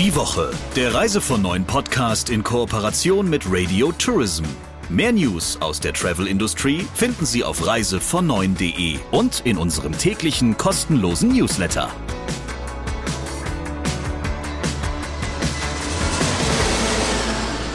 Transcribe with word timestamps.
Die 0.00 0.16
Woche, 0.16 0.50
der 0.76 0.94
Reise 0.94 1.20
von 1.20 1.42
neuen 1.42 1.66
Podcast 1.66 2.30
in 2.30 2.42
Kooperation 2.42 3.28
mit 3.28 3.42
Radio 3.46 3.92
Tourism. 3.92 4.44
Mehr 4.88 5.12
News 5.12 5.60
aus 5.60 5.78
der 5.78 5.92
Travel-Industrie 5.92 6.86
finden 6.94 7.26
Sie 7.26 7.44
auf 7.44 7.60
reisevon9.de 7.62 8.98
und 9.10 9.42
in 9.44 9.58
unserem 9.58 9.92
täglichen 9.92 10.56
kostenlosen 10.56 11.36
Newsletter. 11.36 11.90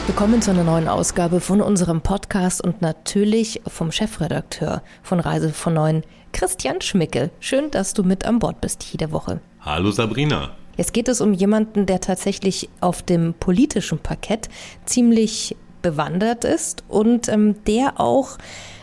Willkommen 0.08 0.42
zu 0.42 0.50
einer 0.50 0.64
neuen 0.64 0.88
Ausgabe 0.88 1.38
von 1.40 1.60
unserem 1.60 2.00
Podcast 2.00 2.60
und 2.60 2.82
natürlich 2.82 3.62
vom 3.68 3.92
Chefredakteur 3.92 4.82
von 5.04 5.20
Reise 5.20 5.52
von 5.52 5.74
Neuen, 5.74 6.02
Christian 6.32 6.80
Schmickel. 6.80 7.30
Schön, 7.38 7.70
dass 7.70 7.94
du 7.94 8.02
mit 8.02 8.24
an 8.24 8.40
Bord 8.40 8.60
bist 8.60 8.82
jede 8.82 9.12
Woche. 9.12 9.38
Hallo 9.60 9.92
Sabrina. 9.92 10.56
Jetzt 10.76 10.92
geht 10.92 11.08
es 11.08 11.20
um 11.20 11.32
jemanden, 11.32 11.86
der 11.86 12.00
tatsächlich 12.00 12.68
auf 12.80 13.02
dem 13.02 13.34
politischen 13.34 13.98
Parkett 13.98 14.48
ziemlich 14.84 15.56
bewandert 15.82 16.44
ist 16.44 16.84
und 16.88 17.28
ähm, 17.28 17.56
der 17.66 18.00
auch 18.00 18.38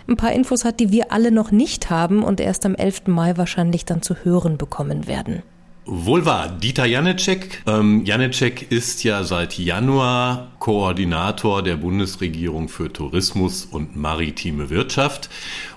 ein 0.08 0.18
paar 0.18 0.34
Infos 0.34 0.66
hat, 0.66 0.80
die 0.80 0.92
wir 0.92 1.12
alle 1.12 1.32
noch 1.32 1.52
nicht 1.52 1.90
haben 1.90 2.24
und 2.24 2.40
erst 2.40 2.66
am 2.66 2.76
11. 2.76 3.08
Mai 3.08 3.38
wahrscheinlich 3.38 3.86
dann 3.86 4.02
zu 4.02 4.16
hören 4.24 4.58
bekommen 4.58 5.08
werden. 5.08 5.44
Wohl 5.86 6.26
wahr, 6.26 6.48
Dieter 6.48 6.86
Janecek. 6.86 7.64
Ähm, 7.68 8.06
Janecek 8.06 8.72
ist 8.72 9.04
ja 9.04 9.24
seit 9.24 9.58
Januar 9.58 10.52
Koordinator 10.60 11.62
der 11.62 11.76
Bundesregierung 11.76 12.70
für 12.70 12.92
Tourismus 12.92 13.66
und 13.66 13.96
maritime 13.98 14.70
Wirtschaft 14.70 15.30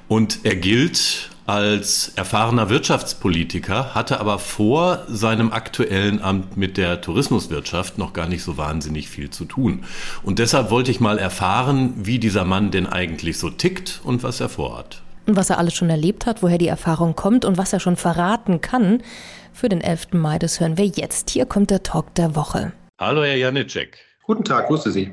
und 0.06 0.40
er 0.44 0.54
gilt 0.54 1.30
als 1.46 2.12
erfahrener 2.16 2.68
Wirtschaftspolitiker, 2.68 3.94
hatte 3.94 4.20
aber 4.20 4.38
vor 4.38 5.04
seinem 5.08 5.52
aktuellen 5.52 6.20
Amt 6.20 6.56
mit 6.56 6.76
der 6.76 7.00
Tourismuswirtschaft 7.00 7.98
noch 7.98 8.12
gar 8.12 8.26
nicht 8.26 8.42
so 8.42 8.56
wahnsinnig 8.56 9.08
viel 9.08 9.30
zu 9.30 9.44
tun. 9.44 9.84
Und 10.22 10.38
deshalb 10.38 10.70
wollte 10.70 10.90
ich 10.90 11.00
mal 11.00 11.18
erfahren, 11.18 11.94
wie 11.96 12.18
dieser 12.18 12.44
Mann 12.44 12.70
denn 12.70 12.86
eigentlich 12.86 13.38
so 13.38 13.50
tickt 13.50 14.00
und 14.04 14.22
was 14.22 14.40
er 14.40 14.48
vorhat. 14.48 15.02
Und 15.26 15.36
was 15.36 15.50
er 15.50 15.58
alles 15.58 15.74
schon 15.74 15.90
erlebt 15.90 16.26
hat, 16.26 16.42
woher 16.42 16.58
die 16.58 16.68
Erfahrung 16.68 17.16
kommt 17.16 17.44
und 17.44 17.58
was 17.58 17.72
er 17.72 17.80
schon 17.80 17.96
verraten 17.96 18.60
kann 18.60 19.02
für 19.52 19.68
den 19.68 19.80
11. 19.80 20.12
Mai, 20.12 20.38
das 20.38 20.60
hören 20.60 20.78
wir 20.78 20.86
jetzt. 20.86 21.30
Hier 21.30 21.46
kommt 21.46 21.70
der 21.70 21.82
Talk 21.82 22.14
der 22.14 22.36
Woche. 22.36 22.72
Hallo, 22.98 23.22
Herr 23.24 23.36
Janicek. 23.36 23.98
Guten 24.24 24.44
Tag, 24.44 24.68
grüße 24.68 24.90
Sie. 24.90 25.12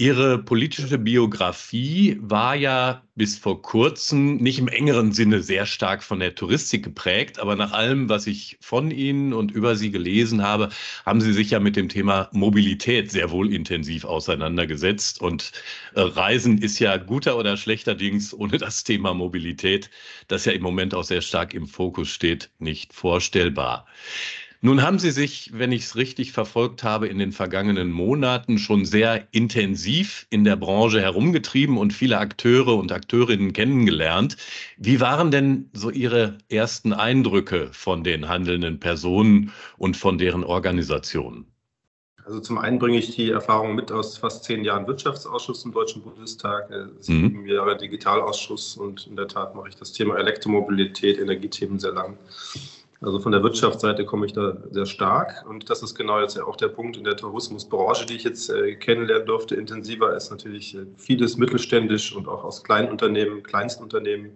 Ihre 0.00 0.38
politische 0.38 0.96
Biografie 0.96 2.16
war 2.22 2.54
ja 2.54 3.02
bis 3.16 3.36
vor 3.36 3.60
kurzem 3.60 4.38
nicht 4.38 4.58
im 4.58 4.66
engeren 4.66 5.12
Sinne 5.12 5.42
sehr 5.42 5.66
stark 5.66 6.02
von 6.02 6.20
der 6.20 6.34
Touristik 6.34 6.84
geprägt, 6.84 7.38
aber 7.38 7.54
nach 7.54 7.72
allem, 7.72 8.08
was 8.08 8.26
ich 8.26 8.56
von 8.62 8.90
Ihnen 8.90 9.34
und 9.34 9.50
über 9.50 9.76
Sie 9.76 9.90
gelesen 9.90 10.42
habe, 10.42 10.70
haben 11.04 11.20
Sie 11.20 11.34
sich 11.34 11.50
ja 11.50 11.60
mit 11.60 11.76
dem 11.76 11.90
Thema 11.90 12.30
Mobilität 12.32 13.10
sehr 13.10 13.30
wohl 13.30 13.52
intensiv 13.52 14.06
auseinandergesetzt. 14.06 15.20
Und 15.20 15.52
äh, 15.94 16.00
Reisen 16.00 16.56
ist 16.56 16.78
ja 16.78 16.96
guter 16.96 17.36
oder 17.36 17.58
schlechterdings 17.58 18.32
ohne 18.32 18.56
das 18.56 18.84
Thema 18.84 19.12
Mobilität, 19.12 19.90
das 20.28 20.46
ja 20.46 20.52
im 20.52 20.62
Moment 20.62 20.94
auch 20.94 21.04
sehr 21.04 21.20
stark 21.20 21.52
im 21.52 21.66
Fokus 21.66 22.08
steht, 22.08 22.48
nicht 22.58 22.94
vorstellbar. 22.94 23.86
Nun 24.62 24.82
haben 24.82 24.98
Sie 24.98 25.10
sich, 25.10 25.52
wenn 25.54 25.72
ich 25.72 25.84
es 25.84 25.96
richtig 25.96 26.32
verfolgt 26.32 26.84
habe, 26.84 27.08
in 27.08 27.18
den 27.18 27.32
vergangenen 27.32 27.90
Monaten 27.90 28.58
schon 28.58 28.84
sehr 28.84 29.26
intensiv 29.30 30.26
in 30.28 30.44
der 30.44 30.56
Branche 30.56 31.00
herumgetrieben 31.00 31.78
und 31.78 31.94
viele 31.94 32.18
Akteure 32.18 32.76
und 32.76 32.92
Akteurinnen 32.92 33.54
kennengelernt. 33.54 34.36
Wie 34.76 35.00
waren 35.00 35.30
denn 35.30 35.70
so 35.72 35.88
Ihre 35.88 36.36
ersten 36.50 36.92
Eindrücke 36.92 37.70
von 37.72 38.04
den 38.04 38.28
handelnden 38.28 38.78
Personen 38.78 39.50
und 39.78 39.96
von 39.96 40.18
deren 40.18 40.44
Organisationen? 40.44 41.46
Also 42.26 42.40
zum 42.40 42.58
einen 42.58 42.78
bringe 42.78 42.98
ich 42.98 43.16
die 43.16 43.30
Erfahrung 43.30 43.74
mit 43.74 43.90
aus 43.90 44.18
fast 44.18 44.44
zehn 44.44 44.62
Jahren 44.62 44.86
Wirtschaftsausschuss 44.86 45.64
im 45.64 45.72
Deutschen 45.72 46.02
Bundestag, 46.02 46.70
äh, 46.70 46.84
sieben 47.00 47.40
mhm. 47.40 47.46
Jahre 47.46 47.78
Digitalausschuss 47.78 48.76
und 48.76 49.06
in 49.06 49.16
der 49.16 49.26
Tat 49.26 49.54
mache 49.54 49.70
ich 49.70 49.76
das 49.76 49.92
Thema 49.92 50.18
Elektromobilität, 50.18 51.18
Energiethemen 51.18 51.78
sehr 51.78 51.92
lang. 51.92 52.18
Also 53.02 53.18
von 53.18 53.32
der 53.32 53.42
Wirtschaftsseite 53.42 54.04
komme 54.04 54.26
ich 54.26 54.34
da 54.34 54.58
sehr 54.70 54.84
stark. 54.84 55.46
Und 55.48 55.70
das 55.70 55.82
ist 55.82 55.94
genau 55.94 56.20
jetzt 56.20 56.36
ja 56.36 56.44
auch 56.44 56.56
der 56.56 56.68
Punkt 56.68 56.98
in 56.98 57.04
der 57.04 57.16
Tourismusbranche, 57.16 58.04
die 58.04 58.16
ich 58.16 58.24
jetzt 58.24 58.50
äh, 58.50 58.74
kennenlernen 58.74 59.26
durfte. 59.26 59.54
Intensiver 59.54 60.14
ist 60.14 60.30
natürlich 60.30 60.74
äh, 60.74 60.84
vieles 60.96 61.38
mittelständisch 61.38 62.14
und 62.14 62.28
auch 62.28 62.44
aus 62.44 62.62
kleinen 62.62 62.90
Unternehmen, 62.90 63.42
Kleinstunternehmen 63.42 64.32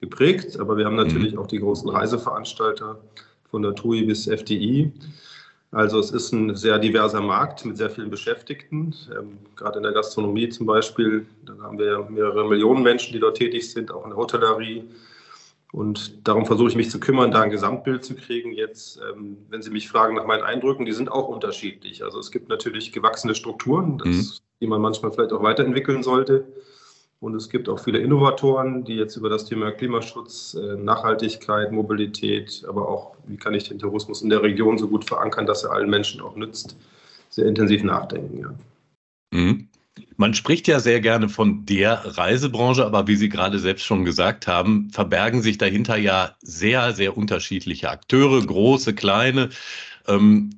geprägt. 0.00 0.58
Aber 0.58 0.76
wir 0.76 0.86
haben 0.86 0.96
mhm. 0.96 1.04
natürlich 1.04 1.38
auch 1.38 1.46
die 1.46 1.60
großen 1.60 1.88
Reiseveranstalter 1.88 3.00
von 3.48 3.62
der 3.62 3.76
TUI 3.76 4.02
bis 4.02 4.26
FDI. 4.26 4.92
Also 5.70 6.00
es 6.00 6.10
ist 6.10 6.32
ein 6.32 6.56
sehr 6.56 6.80
diverser 6.80 7.20
Markt 7.20 7.64
mit 7.64 7.76
sehr 7.76 7.90
vielen 7.90 8.10
Beschäftigten. 8.10 8.92
Ähm, 9.16 9.38
gerade 9.54 9.76
in 9.76 9.84
der 9.84 9.92
Gastronomie 9.92 10.48
zum 10.48 10.66
Beispiel, 10.66 11.26
da 11.46 11.56
haben 11.62 11.78
wir 11.78 12.08
mehrere 12.10 12.48
Millionen 12.48 12.82
Menschen, 12.82 13.12
die 13.12 13.20
dort 13.20 13.36
tätig 13.36 13.70
sind, 13.70 13.92
auch 13.92 14.02
in 14.02 14.10
der 14.10 14.16
Hotellerie 14.16 14.90
und 15.72 16.26
darum 16.26 16.46
versuche 16.46 16.68
ich 16.68 16.76
mich 16.76 16.90
zu 16.90 16.98
kümmern, 16.98 17.30
da 17.30 17.42
ein 17.42 17.50
Gesamtbild 17.50 18.04
zu 18.04 18.14
kriegen. 18.16 18.52
Jetzt, 18.52 19.00
ähm, 19.10 19.38
wenn 19.48 19.62
Sie 19.62 19.70
mich 19.70 19.88
fragen 19.88 20.16
nach 20.16 20.26
meinen 20.26 20.42
Eindrücken, 20.42 20.84
die 20.84 20.92
sind 20.92 21.10
auch 21.12 21.28
unterschiedlich. 21.28 22.02
Also 22.02 22.18
es 22.18 22.30
gibt 22.30 22.48
natürlich 22.48 22.92
gewachsene 22.92 23.34
Strukturen, 23.34 23.98
das, 23.98 24.06
mhm. 24.08 24.30
die 24.60 24.66
man 24.66 24.80
manchmal 24.80 25.12
vielleicht 25.12 25.32
auch 25.32 25.42
weiterentwickeln 25.42 26.02
sollte. 26.02 26.44
Und 27.20 27.34
es 27.34 27.50
gibt 27.50 27.68
auch 27.68 27.78
viele 27.78 27.98
Innovatoren, 27.98 28.84
die 28.84 28.94
jetzt 28.94 29.14
über 29.16 29.28
das 29.28 29.44
Thema 29.44 29.70
Klimaschutz, 29.70 30.54
äh, 30.54 30.76
Nachhaltigkeit, 30.76 31.70
Mobilität, 31.70 32.64
aber 32.66 32.88
auch, 32.88 33.14
wie 33.26 33.36
kann 33.36 33.54
ich 33.54 33.68
den 33.68 33.78
Tourismus 33.78 34.22
in 34.22 34.30
der 34.30 34.42
Region 34.42 34.78
so 34.78 34.88
gut 34.88 35.04
verankern, 35.04 35.46
dass 35.46 35.62
er 35.62 35.72
allen 35.72 35.90
Menschen 35.90 36.20
auch 36.20 36.34
nützt, 36.34 36.76
sehr 37.28 37.46
intensiv 37.46 37.84
nachdenken. 37.84 38.40
Ja. 38.40 39.38
Mhm. 39.38 39.68
Man 40.16 40.34
spricht 40.34 40.68
ja 40.68 40.80
sehr 40.80 41.00
gerne 41.00 41.28
von 41.28 41.64
der 41.66 42.16
Reisebranche, 42.18 42.84
aber 42.84 43.06
wie 43.06 43.16
Sie 43.16 43.28
gerade 43.28 43.58
selbst 43.58 43.84
schon 43.84 44.04
gesagt 44.04 44.46
haben, 44.46 44.90
verbergen 44.90 45.42
sich 45.42 45.58
dahinter 45.58 45.96
ja 45.96 46.34
sehr, 46.42 46.92
sehr 46.92 47.16
unterschiedliche 47.16 47.90
Akteure, 47.90 48.44
große, 48.44 48.94
kleine, 48.94 49.50
ähm, 50.08 50.50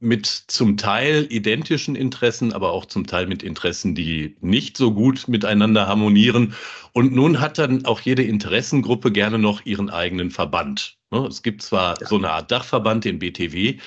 mit 0.00 0.26
zum 0.26 0.76
Teil 0.76 1.26
identischen 1.30 1.96
Interessen, 1.96 2.52
aber 2.52 2.72
auch 2.72 2.84
zum 2.86 3.06
Teil 3.06 3.26
mit 3.26 3.42
Interessen, 3.42 3.94
die 3.94 4.36
nicht 4.40 4.76
so 4.76 4.92
gut 4.92 5.26
miteinander 5.28 5.86
harmonieren. 5.86 6.54
Und 6.92 7.14
nun 7.14 7.40
hat 7.40 7.58
dann 7.58 7.84
auch 7.86 8.00
jede 8.00 8.22
Interessengruppe 8.22 9.10
gerne 9.10 9.38
noch 9.38 9.64
ihren 9.64 9.90
eigenen 9.90 10.30
Verband. 10.30 10.95
Ne, 11.12 11.26
es 11.26 11.42
gibt 11.42 11.62
zwar 11.62 12.00
ja. 12.00 12.06
so 12.06 12.16
eine 12.16 12.30
Art 12.30 12.50
Dachverband, 12.50 13.04
den 13.04 13.20
BTW, 13.20 13.78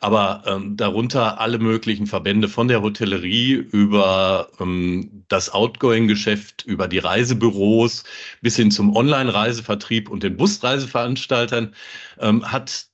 aber 0.00 0.44
ähm, 0.46 0.76
darunter 0.76 1.40
alle 1.40 1.58
möglichen 1.58 2.06
Verbände 2.06 2.48
von 2.48 2.68
der 2.68 2.82
Hotellerie 2.82 3.54
über 3.54 4.48
ähm, 4.60 5.24
das 5.26 5.50
Outgoing-Geschäft, 5.50 6.64
über 6.64 6.86
die 6.86 6.98
Reisebüros 6.98 8.04
bis 8.42 8.54
hin 8.54 8.70
zum 8.70 8.94
Online-Reisevertrieb 8.94 10.08
und 10.08 10.22
den 10.22 10.36
Busreiseveranstaltern 10.36 11.74
ähm, 12.20 12.44
hat 12.50 12.86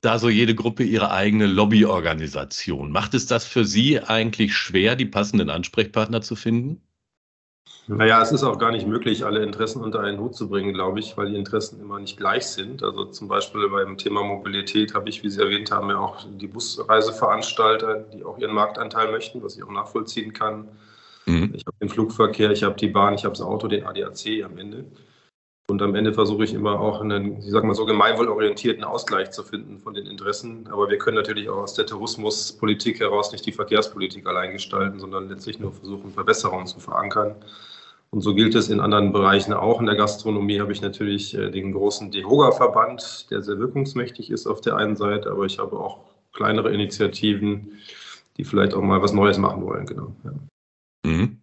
da 0.00 0.18
so 0.18 0.28
jede 0.28 0.54
Gruppe 0.56 0.82
ihre 0.84 1.12
eigene 1.12 1.46
Lobbyorganisation. 1.46 2.90
Macht 2.90 3.14
es 3.14 3.26
das 3.26 3.44
für 3.44 3.64
Sie 3.64 4.00
eigentlich 4.00 4.54
schwer, 4.56 4.96
die 4.96 5.06
passenden 5.06 5.50
Ansprechpartner 5.50 6.22
zu 6.22 6.34
finden? 6.36 6.82
Naja, 7.88 8.20
es 8.20 8.32
ist 8.32 8.42
auch 8.42 8.58
gar 8.58 8.70
nicht 8.70 8.86
möglich, 8.86 9.24
alle 9.24 9.42
Interessen 9.42 9.82
unter 9.82 10.00
einen 10.00 10.20
Hut 10.20 10.34
zu 10.34 10.48
bringen, 10.48 10.74
glaube 10.74 11.00
ich, 11.00 11.16
weil 11.16 11.30
die 11.30 11.36
Interessen 11.36 11.80
immer 11.80 11.98
nicht 11.98 12.18
gleich 12.18 12.46
sind. 12.46 12.82
Also 12.82 13.06
zum 13.06 13.28
Beispiel 13.28 13.66
beim 13.70 13.96
Thema 13.96 14.22
Mobilität 14.22 14.94
habe 14.94 15.08
ich, 15.08 15.22
wie 15.22 15.30
Sie 15.30 15.40
erwähnt 15.40 15.70
haben, 15.70 15.88
ja 15.88 15.98
auch 15.98 16.26
die 16.30 16.48
Busreiseveranstalter, 16.48 18.04
die 18.12 18.24
auch 18.24 18.36
ihren 18.38 18.54
Marktanteil 18.54 19.10
möchten, 19.10 19.42
was 19.42 19.56
ich 19.56 19.64
auch 19.64 19.70
nachvollziehen 19.70 20.34
kann. 20.34 20.68
Mhm. 21.24 21.54
Ich 21.54 21.64
habe 21.66 21.76
den 21.80 21.88
Flugverkehr, 21.88 22.50
ich 22.50 22.62
habe 22.62 22.76
die 22.76 22.88
Bahn, 22.88 23.14
ich 23.14 23.24
habe 23.24 23.32
das 23.32 23.40
Auto, 23.40 23.68
den 23.68 23.86
ADAC 23.86 24.44
am 24.44 24.58
Ende. 24.58 24.84
Und 25.70 25.80
am 25.80 25.94
Ende 25.94 26.12
versuche 26.12 26.44
ich 26.44 26.52
immer 26.52 26.80
auch 26.80 27.00
einen, 27.00 27.38
ich 27.38 27.50
sage 27.50 27.66
mal 27.66 27.74
so, 27.74 27.86
gemeinwohlorientierten 27.86 28.84
Ausgleich 28.84 29.30
zu 29.30 29.42
finden 29.42 29.78
von 29.78 29.94
den 29.94 30.06
Interessen. 30.06 30.66
Aber 30.70 30.90
wir 30.90 30.98
können 30.98 31.16
natürlich 31.16 31.48
auch 31.48 31.58
aus 31.58 31.72
der 31.72 31.86
Tourismuspolitik 31.86 33.00
heraus 33.00 33.32
nicht 33.32 33.46
die 33.46 33.52
Verkehrspolitik 33.52 34.26
allein 34.26 34.52
gestalten, 34.52 34.98
sondern 34.98 35.30
letztlich 35.30 35.58
nur 35.58 35.72
versuchen, 35.72 36.12
Verbesserungen 36.12 36.66
zu 36.66 36.80
verankern. 36.80 37.34
Und 38.10 38.22
so 38.22 38.34
gilt 38.34 38.54
es 38.54 38.70
in 38.70 38.80
anderen 38.80 39.12
Bereichen 39.12 39.52
auch. 39.52 39.80
In 39.80 39.86
der 39.86 39.96
Gastronomie 39.96 40.60
habe 40.60 40.72
ich 40.72 40.80
natürlich 40.80 41.36
äh, 41.36 41.50
den 41.50 41.72
großen 41.72 42.10
DEHOGA-Verband, 42.10 43.30
der 43.30 43.42
sehr 43.42 43.58
wirkungsmächtig 43.58 44.30
ist 44.30 44.46
auf 44.46 44.60
der 44.60 44.76
einen 44.76 44.96
Seite, 44.96 45.30
aber 45.30 45.44
ich 45.44 45.58
habe 45.58 45.78
auch 45.78 46.00
kleinere 46.32 46.72
Initiativen, 46.72 47.78
die 48.36 48.44
vielleicht 48.44 48.72
auch 48.72 48.82
mal 48.82 49.02
was 49.02 49.12
Neues 49.12 49.36
machen 49.36 49.62
wollen. 49.62 49.84
Genau. 49.84 50.14
Ja. 50.24 51.10
Mhm. 51.10 51.40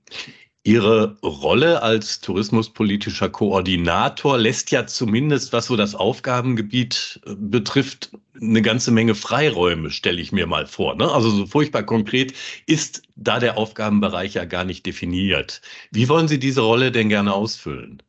Ihre 0.65 1.15
Rolle 1.21 1.83
als 1.83 2.21
tourismuspolitischer 2.21 3.29
Koordinator 3.29 4.39
lässt 4.39 4.71
ja 4.71 4.87
zumindest, 4.87 5.53
was 5.53 5.67
so 5.67 5.75
das 5.75 5.93
Aufgabengebiet 5.93 7.21
äh, 7.27 7.35
betrifft, 7.37 8.09
eine 8.41 8.63
ganze 8.63 8.89
Menge 8.89 9.13
Freiräume, 9.13 9.91
stelle 9.91 10.19
ich 10.19 10.31
mir 10.31 10.47
mal 10.47 10.65
vor. 10.65 10.95
Ne? 10.95 11.09
Also 11.09 11.29
so 11.29 11.45
furchtbar 11.45 11.83
konkret 11.83 12.33
ist 12.65 13.03
da 13.15 13.39
der 13.39 13.59
Aufgabenbereich 13.59 14.33
ja 14.33 14.45
gar 14.45 14.63
nicht 14.63 14.87
definiert. 14.87 15.61
Wie 15.91 16.09
wollen 16.09 16.27
Sie 16.27 16.39
diese 16.39 16.61
Rolle 16.61 16.91
denn 16.91 17.09
gerne 17.09 17.35
ausfüllen? 17.35 18.01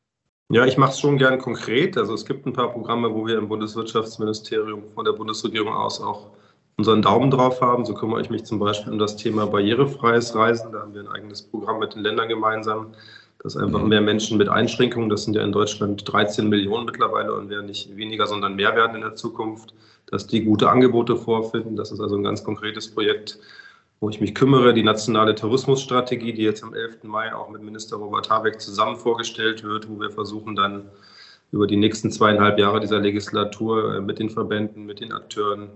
Ja, 0.48 0.64
ich 0.64 0.78
mache 0.78 0.92
es 0.92 1.00
schon 1.00 1.18
gern 1.18 1.38
konkret. 1.38 1.98
Also 1.98 2.14
es 2.14 2.24
gibt 2.24 2.46
ein 2.46 2.54
paar 2.54 2.72
Programme, 2.72 3.12
wo 3.12 3.26
wir 3.26 3.36
im 3.36 3.48
Bundeswirtschaftsministerium 3.48 4.84
von 4.94 5.04
der 5.04 5.12
Bundesregierung 5.12 5.74
aus 5.74 6.00
auch 6.00 6.30
unseren 6.78 7.02
Daumen 7.02 7.30
drauf 7.30 7.60
haben. 7.60 7.84
So 7.84 7.94
kümmere 7.94 8.20
ich 8.20 8.30
mich 8.30 8.44
zum 8.44 8.58
Beispiel 8.58 8.92
um 8.92 8.98
das 8.98 9.16
Thema 9.16 9.46
barrierefreies 9.46 10.34
Reisen. 10.34 10.72
Da 10.72 10.80
haben 10.80 10.94
wir 10.94 11.02
ein 11.02 11.08
eigenes 11.08 11.42
Programm 11.42 11.78
mit 11.78 11.94
den 11.94 12.02
Ländern 12.02 12.28
gemeinsam, 12.28 12.88
dass 13.42 13.56
einfach 13.56 13.80
mhm. 13.82 13.88
mehr 13.88 14.00
Menschen 14.00 14.36
mit 14.38 14.48
Einschränkungen, 14.48 15.08
das 15.08 15.24
sind 15.24 15.34
ja 15.34 15.42
in 15.42 15.52
Deutschland 15.52 16.02
13 16.10 16.48
Millionen 16.48 16.84
mittlerweile 16.84 17.34
und 17.34 17.48
werden 17.48 17.66
nicht 17.66 17.96
weniger, 17.96 18.26
sondern 18.26 18.56
mehr 18.56 18.76
werden 18.76 18.96
in 18.96 19.02
der 19.02 19.14
Zukunft, 19.14 19.74
dass 20.06 20.26
die 20.26 20.44
gute 20.44 20.68
Angebote 20.68 21.16
vorfinden. 21.16 21.76
Das 21.76 21.90
ist 21.90 22.00
also 22.00 22.16
ein 22.16 22.22
ganz 22.22 22.44
konkretes 22.44 22.92
Projekt, 22.92 23.38
wo 24.00 24.10
ich 24.10 24.20
mich 24.20 24.34
kümmere. 24.34 24.74
Die 24.74 24.82
nationale 24.82 25.34
Tourismusstrategie, 25.34 26.34
die 26.34 26.42
jetzt 26.42 26.62
am 26.62 26.74
11. 26.74 27.04
Mai 27.04 27.34
auch 27.34 27.48
mit 27.48 27.62
Minister 27.62 27.96
Robert 27.96 28.28
Habeck 28.28 28.60
zusammen 28.60 28.96
vorgestellt 28.96 29.64
wird, 29.64 29.88
wo 29.88 29.98
wir 29.98 30.10
versuchen 30.10 30.54
dann 30.54 30.90
über 31.52 31.66
die 31.66 31.76
nächsten 31.76 32.10
zweieinhalb 32.10 32.58
Jahre 32.58 32.80
dieser 32.80 33.00
Legislatur 33.00 33.94
äh, 33.94 34.00
mit 34.00 34.18
den 34.18 34.28
Verbänden, 34.28 34.84
mit 34.84 35.00
den 35.00 35.12
Akteuren 35.12 35.70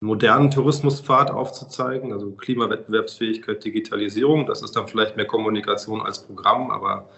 modernen 0.00 0.50
Tourismuspfad 0.50 1.30
aufzuzeigen, 1.30 2.12
also 2.12 2.32
Klimawettbewerbsfähigkeit, 2.32 3.64
Digitalisierung. 3.64 4.46
Das 4.46 4.62
ist 4.62 4.76
dann 4.76 4.88
vielleicht 4.88 5.16
mehr 5.16 5.26
Kommunikation 5.26 6.02
als 6.02 6.26
Programm, 6.26 6.70
aber 6.70 7.08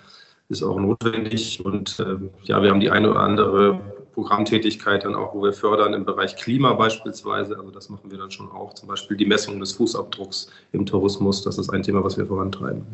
ist 0.48 0.62
auch 0.62 0.78
notwendig. 0.78 1.64
Und 1.64 1.98
äh, 1.98 2.16
ja, 2.44 2.62
wir 2.62 2.70
haben 2.70 2.80
die 2.80 2.90
eine 2.90 3.10
oder 3.10 3.20
andere 3.20 3.80
Programmtätigkeit 4.14 5.04
dann 5.04 5.14
auch, 5.14 5.34
wo 5.34 5.42
wir 5.42 5.52
fördern 5.52 5.92
im 5.92 6.04
Bereich 6.04 6.36
Klima 6.36 6.72
beispielsweise. 6.72 7.58
Also 7.58 7.70
das 7.70 7.88
machen 7.88 8.10
wir 8.10 8.18
dann 8.18 8.30
schon 8.30 8.50
auch. 8.50 8.74
Zum 8.74 8.88
Beispiel 8.88 9.16
die 9.16 9.26
Messung 9.26 9.60
des 9.60 9.72
Fußabdrucks 9.72 10.50
im 10.72 10.86
Tourismus. 10.86 11.42
Das 11.42 11.58
ist 11.58 11.70
ein 11.70 11.82
Thema, 11.82 12.02
was 12.04 12.16
wir 12.16 12.26
vorantreiben. 12.26 12.86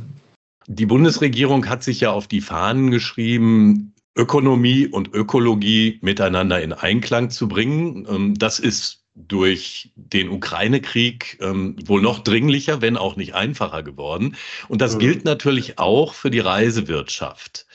Die 0.66 0.86
Bundesregierung 0.86 1.68
hat 1.68 1.82
sich 1.82 2.00
ja 2.00 2.12
auf 2.12 2.26
die 2.26 2.40
Fahnen 2.40 2.90
geschrieben, 2.90 3.94
Ökonomie 4.16 4.86
und 4.86 5.14
Ökologie 5.14 5.98
miteinander 6.02 6.60
in 6.60 6.72
Einklang 6.72 7.30
zu 7.30 7.48
bringen. 7.48 8.06
Ähm, 8.08 8.34
das 8.38 8.58
ist 8.58 9.01
durch 9.14 9.92
den 9.94 10.30
Ukraine-Krieg 10.30 11.38
ähm, 11.40 11.76
wohl 11.86 12.00
noch 12.00 12.20
dringlicher, 12.20 12.80
wenn 12.80 12.96
auch 12.96 13.16
nicht 13.16 13.34
einfacher 13.34 13.82
geworden. 13.82 14.36
Und 14.68 14.80
das 14.80 14.94
mhm. 14.94 15.00
gilt 15.00 15.24
natürlich 15.24 15.78
auch 15.78 16.14
für 16.14 16.30
die 16.30 16.40
Reisewirtschaft. 16.40 17.66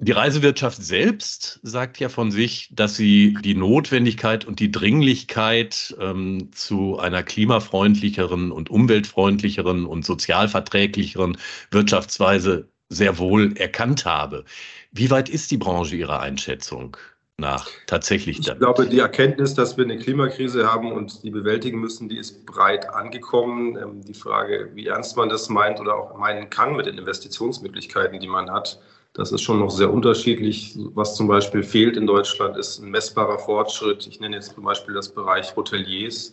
Die 0.00 0.12
Reisewirtschaft 0.12 0.80
selbst 0.80 1.58
sagt 1.64 1.98
ja 1.98 2.08
von 2.08 2.30
sich, 2.30 2.68
dass 2.72 2.94
sie 2.94 3.36
die 3.42 3.56
Notwendigkeit 3.56 4.44
und 4.44 4.60
die 4.60 4.70
Dringlichkeit 4.70 5.96
ähm, 6.00 6.50
zu 6.52 7.00
einer 7.00 7.24
klimafreundlicheren 7.24 8.52
und 8.52 8.70
umweltfreundlicheren 8.70 9.86
und 9.86 10.04
sozialverträglicheren 10.04 11.36
Wirtschaftsweise 11.72 12.68
sehr 12.88 13.18
wohl 13.18 13.56
erkannt 13.56 14.04
habe. 14.04 14.44
Wie 14.92 15.10
weit 15.10 15.28
ist 15.28 15.50
die 15.50 15.58
Branche 15.58 15.96
Ihrer 15.96 16.20
Einschätzung? 16.20 16.96
Nach 17.38 17.68
tatsächlich? 17.86 18.40
Ich 18.40 18.58
glaube, 18.58 18.86
die 18.86 18.98
Erkenntnis, 18.98 19.54
dass 19.54 19.76
wir 19.76 19.84
eine 19.84 19.98
Klimakrise 19.98 20.70
haben 20.70 20.92
und 20.92 21.22
die 21.22 21.30
bewältigen 21.30 21.80
müssen, 21.80 22.08
die 22.08 22.18
ist 22.18 22.44
breit 22.44 22.88
angekommen. 22.90 23.76
Ähm, 23.76 24.04
die 24.04 24.14
Frage, 24.14 24.70
wie 24.74 24.86
ernst 24.86 25.16
man 25.16 25.28
das 25.28 25.48
meint 25.48 25.80
oder 25.80 25.96
auch 25.96 26.18
meinen 26.18 26.50
kann 26.50 26.76
mit 26.76 26.86
den 26.86 26.98
Investitionsmöglichkeiten, 26.98 28.20
die 28.20 28.28
man 28.28 28.50
hat, 28.50 28.80
das 29.14 29.32
ist 29.32 29.42
schon 29.42 29.58
noch 29.60 29.70
sehr 29.70 29.92
unterschiedlich. 29.92 30.76
Was 30.94 31.16
zum 31.16 31.28
Beispiel 31.28 31.62
fehlt 31.62 31.96
in 31.96 32.06
Deutschland, 32.06 32.56
ist 32.56 32.78
ein 32.78 32.90
messbarer 32.90 33.38
Fortschritt. 33.38 34.06
Ich 34.06 34.20
nenne 34.20 34.36
jetzt 34.36 34.54
zum 34.54 34.64
Beispiel 34.64 34.94
das 34.94 35.08
Bereich 35.08 35.56
Hoteliers. 35.56 36.32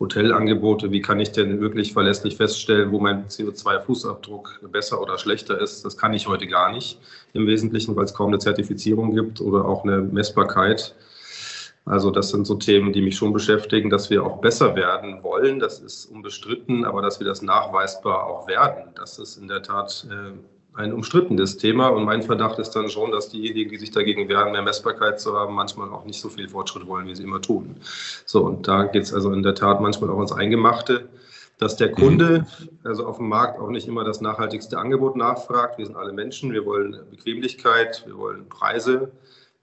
Hotelangebote, 0.00 0.92
wie 0.92 1.00
kann 1.00 1.18
ich 1.18 1.32
denn 1.32 1.60
wirklich 1.60 1.92
verlässlich 1.92 2.36
feststellen, 2.36 2.92
wo 2.92 3.00
mein 3.00 3.26
CO2-Fußabdruck 3.26 4.68
besser 4.68 5.00
oder 5.00 5.18
schlechter 5.18 5.60
ist? 5.60 5.84
Das 5.84 5.96
kann 5.96 6.14
ich 6.14 6.28
heute 6.28 6.46
gar 6.46 6.72
nicht 6.72 7.00
im 7.32 7.46
Wesentlichen, 7.46 7.96
weil 7.96 8.04
es 8.04 8.14
kaum 8.14 8.28
eine 8.28 8.38
Zertifizierung 8.38 9.14
gibt 9.14 9.40
oder 9.40 9.64
auch 9.64 9.82
eine 9.82 9.98
Messbarkeit. 9.98 10.94
Also 11.84 12.10
das 12.10 12.30
sind 12.30 12.46
so 12.46 12.54
Themen, 12.54 12.92
die 12.92 13.00
mich 13.00 13.16
schon 13.16 13.32
beschäftigen, 13.32 13.90
dass 13.90 14.10
wir 14.10 14.24
auch 14.24 14.40
besser 14.40 14.76
werden 14.76 15.22
wollen. 15.22 15.58
Das 15.58 15.80
ist 15.80 16.04
unbestritten, 16.06 16.84
aber 16.84 17.02
dass 17.02 17.18
wir 17.18 17.26
das 17.26 17.42
nachweisbar 17.42 18.26
auch 18.26 18.46
werden, 18.46 18.92
das 18.94 19.18
ist 19.18 19.36
in 19.38 19.48
der 19.48 19.62
Tat 19.62 20.06
äh, 20.10 20.38
ein 20.78 20.92
umstrittenes 20.92 21.56
Thema. 21.56 21.88
Und 21.88 22.04
mein 22.04 22.22
Verdacht 22.22 22.58
ist 22.58 22.70
dann 22.70 22.88
schon, 22.88 23.10
dass 23.10 23.28
diejenigen, 23.28 23.70
die 23.70 23.78
sich 23.78 23.90
dagegen 23.90 24.28
wehren, 24.28 24.52
mehr 24.52 24.62
Messbarkeit 24.62 25.20
zu 25.20 25.36
haben, 25.36 25.54
manchmal 25.54 25.90
auch 25.90 26.04
nicht 26.04 26.20
so 26.20 26.28
viel 26.28 26.48
Fortschritt 26.48 26.86
wollen, 26.86 27.06
wie 27.08 27.16
sie 27.16 27.24
immer 27.24 27.42
tun. 27.42 27.76
So, 28.24 28.44
und 28.44 28.68
da 28.68 28.84
geht 28.84 29.02
es 29.02 29.12
also 29.12 29.32
in 29.32 29.42
der 29.42 29.54
Tat 29.54 29.80
manchmal 29.80 30.10
auch 30.10 30.20
ins 30.20 30.32
Eingemachte, 30.32 31.08
dass 31.58 31.74
der 31.76 31.90
Kunde 31.90 32.46
also 32.84 33.06
auf 33.06 33.16
dem 33.16 33.28
Markt 33.28 33.58
auch 33.58 33.70
nicht 33.70 33.88
immer 33.88 34.04
das 34.04 34.20
nachhaltigste 34.20 34.78
Angebot 34.78 35.16
nachfragt. 35.16 35.78
Wir 35.78 35.86
sind 35.86 35.96
alle 35.96 36.12
Menschen, 36.12 36.52
wir 36.52 36.64
wollen 36.64 36.96
Bequemlichkeit, 37.10 38.04
wir 38.06 38.16
wollen 38.16 38.48
Preise, 38.48 39.10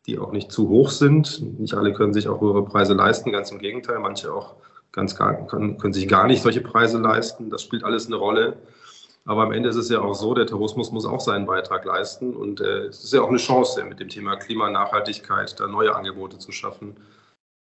die 0.05 0.19
auch 0.19 0.33
nicht 0.33 0.51
zu 0.51 0.67
hoch 0.67 0.89
sind. 0.89 1.41
Nicht 1.59 1.73
alle 1.73 1.93
können 1.93 2.13
sich 2.13 2.27
auch 2.27 2.41
höhere 2.41 2.65
Preise 2.65 2.93
leisten, 2.93 3.31
ganz 3.31 3.51
im 3.51 3.59
Gegenteil, 3.59 3.99
manche 3.99 4.33
auch 4.33 4.55
ganz 4.91 5.15
gar, 5.15 5.47
können, 5.47 5.77
können 5.77 5.93
sich 5.93 6.09
gar 6.09 6.27
nicht 6.27 6.43
solche 6.43 6.61
Preise 6.61 6.99
leisten. 6.99 7.49
Das 7.49 7.61
spielt 7.61 7.85
alles 7.85 8.07
eine 8.07 8.17
Rolle. 8.17 8.57
Aber 9.27 9.43
am 9.43 9.51
Ende 9.51 9.69
ist 9.69 9.75
es 9.75 9.89
ja 9.89 10.01
auch 10.01 10.13
so, 10.13 10.35
der 10.35 10.45
Tourismus 10.45 10.91
muss 10.91 11.05
auch 11.05 11.19
seinen 11.19 11.47
Beitrag 11.47 11.83
leisten. 11.83 12.35
Und 12.35 12.61
äh, 12.61 12.85
es 12.85 13.03
ist 13.03 13.13
ja 13.13 13.21
auch 13.21 13.29
eine 13.29 13.37
Chance, 13.37 13.83
mit 13.83 13.99
dem 13.99 14.07
Thema 14.07 14.35
Klimanachhaltigkeit 14.35 15.59
da 15.59 15.67
neue 15.67 15.95
Angebote 15.95 16.37
zu 16.37 16.51
schaffen. 16.51 16.95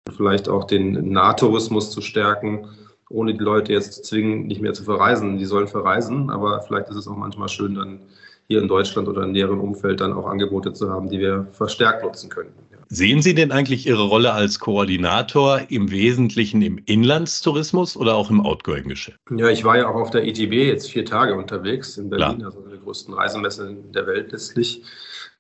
Und 0.07 0.15
vielleicht 0.15 0.49
auch 0.49 0.65
den 0.65 1.11
Nahtourismus 1.11 1.91
zu 1.91 2.03
stärken, 2.03 2.69
ohne 3.09 3.33
die 3.33 3.43
Leute 3.43 3.73
jetzt 3.73 3.95
zu 3.95 4.03
zwingen, 4.03 4.47
nicht 4.47 4.61
mehr 4.61 4.75
zu 4.75 4.85
verreisen. 4.85 5.39
Die 5.39 5.47
sollen 5.47 5.69
verreisen, 5.69 6.31
aber 6.31 6.61
vielleicht 6.61 6.91
ist 6.91 6.97
es 6.97 7.09
auch 7.09 7.17
manchmal 7.17 7.49
schön, 7.49 7.75
dann 7.75 8.01
hier 8.47 8.61
in 8.61 8.69
Deutschland 8.69 9.09
oder 9.09 9.23
im 9.23 9.33
näheren 9.33 9.59
Umfeld 9.59 10.03
dann 10.03 10.13
auch 10.13 10.27
Angebote 10.27 10.75
zu 10.75 10.91
haben, 10.91 11.09
die 11.09 11.19
wir 11.19 11.47
verstärkt 11.53 12.05
nutzen 12.05 12.29
können. 12.29 12.53
Sehen 12.89 13.23
Sie 13.23 13.35
denn 13.35 13.53
eigentlich 13.53 13.87
Ihre 13.87 14.05
Rolle 14.05 14.33
als 14.33 14.59
Koordinator 14.59 15.61
im 15.69 15.91
Wesentlichen 15.91 16.63
im 16.63 16.79
Inlandstourismus 16.85 17.97
oder 17.97 18.15
auch 18.15 18.31
im 18.31 18.41
Outgoing-Geschäft? 18.41 19.19
Ja, 19.37 19.49
ich 19.49 19.65
war 19.65 19.79
ja 19.79 19.89
auch 19.89 19.95
auf 19.95 20.11
der 20.11 20.27
ITB 20.27 20.53
jetzt 20.53 20.91
vier 20.91 21.05
Tage 21.05 21.35
unterwegs 21.35 21.97
in 21.97 22.11
Berlin, 22.11 22.39
Klar. 22.39 22.47
also 22.47 22.61
der 22.61 22.79
größten 22.79 23.15
Reisemesse 23.15 23.77
der 23.95 24.07
Welt 24.07 24.33
letztlich. 24.33 24.83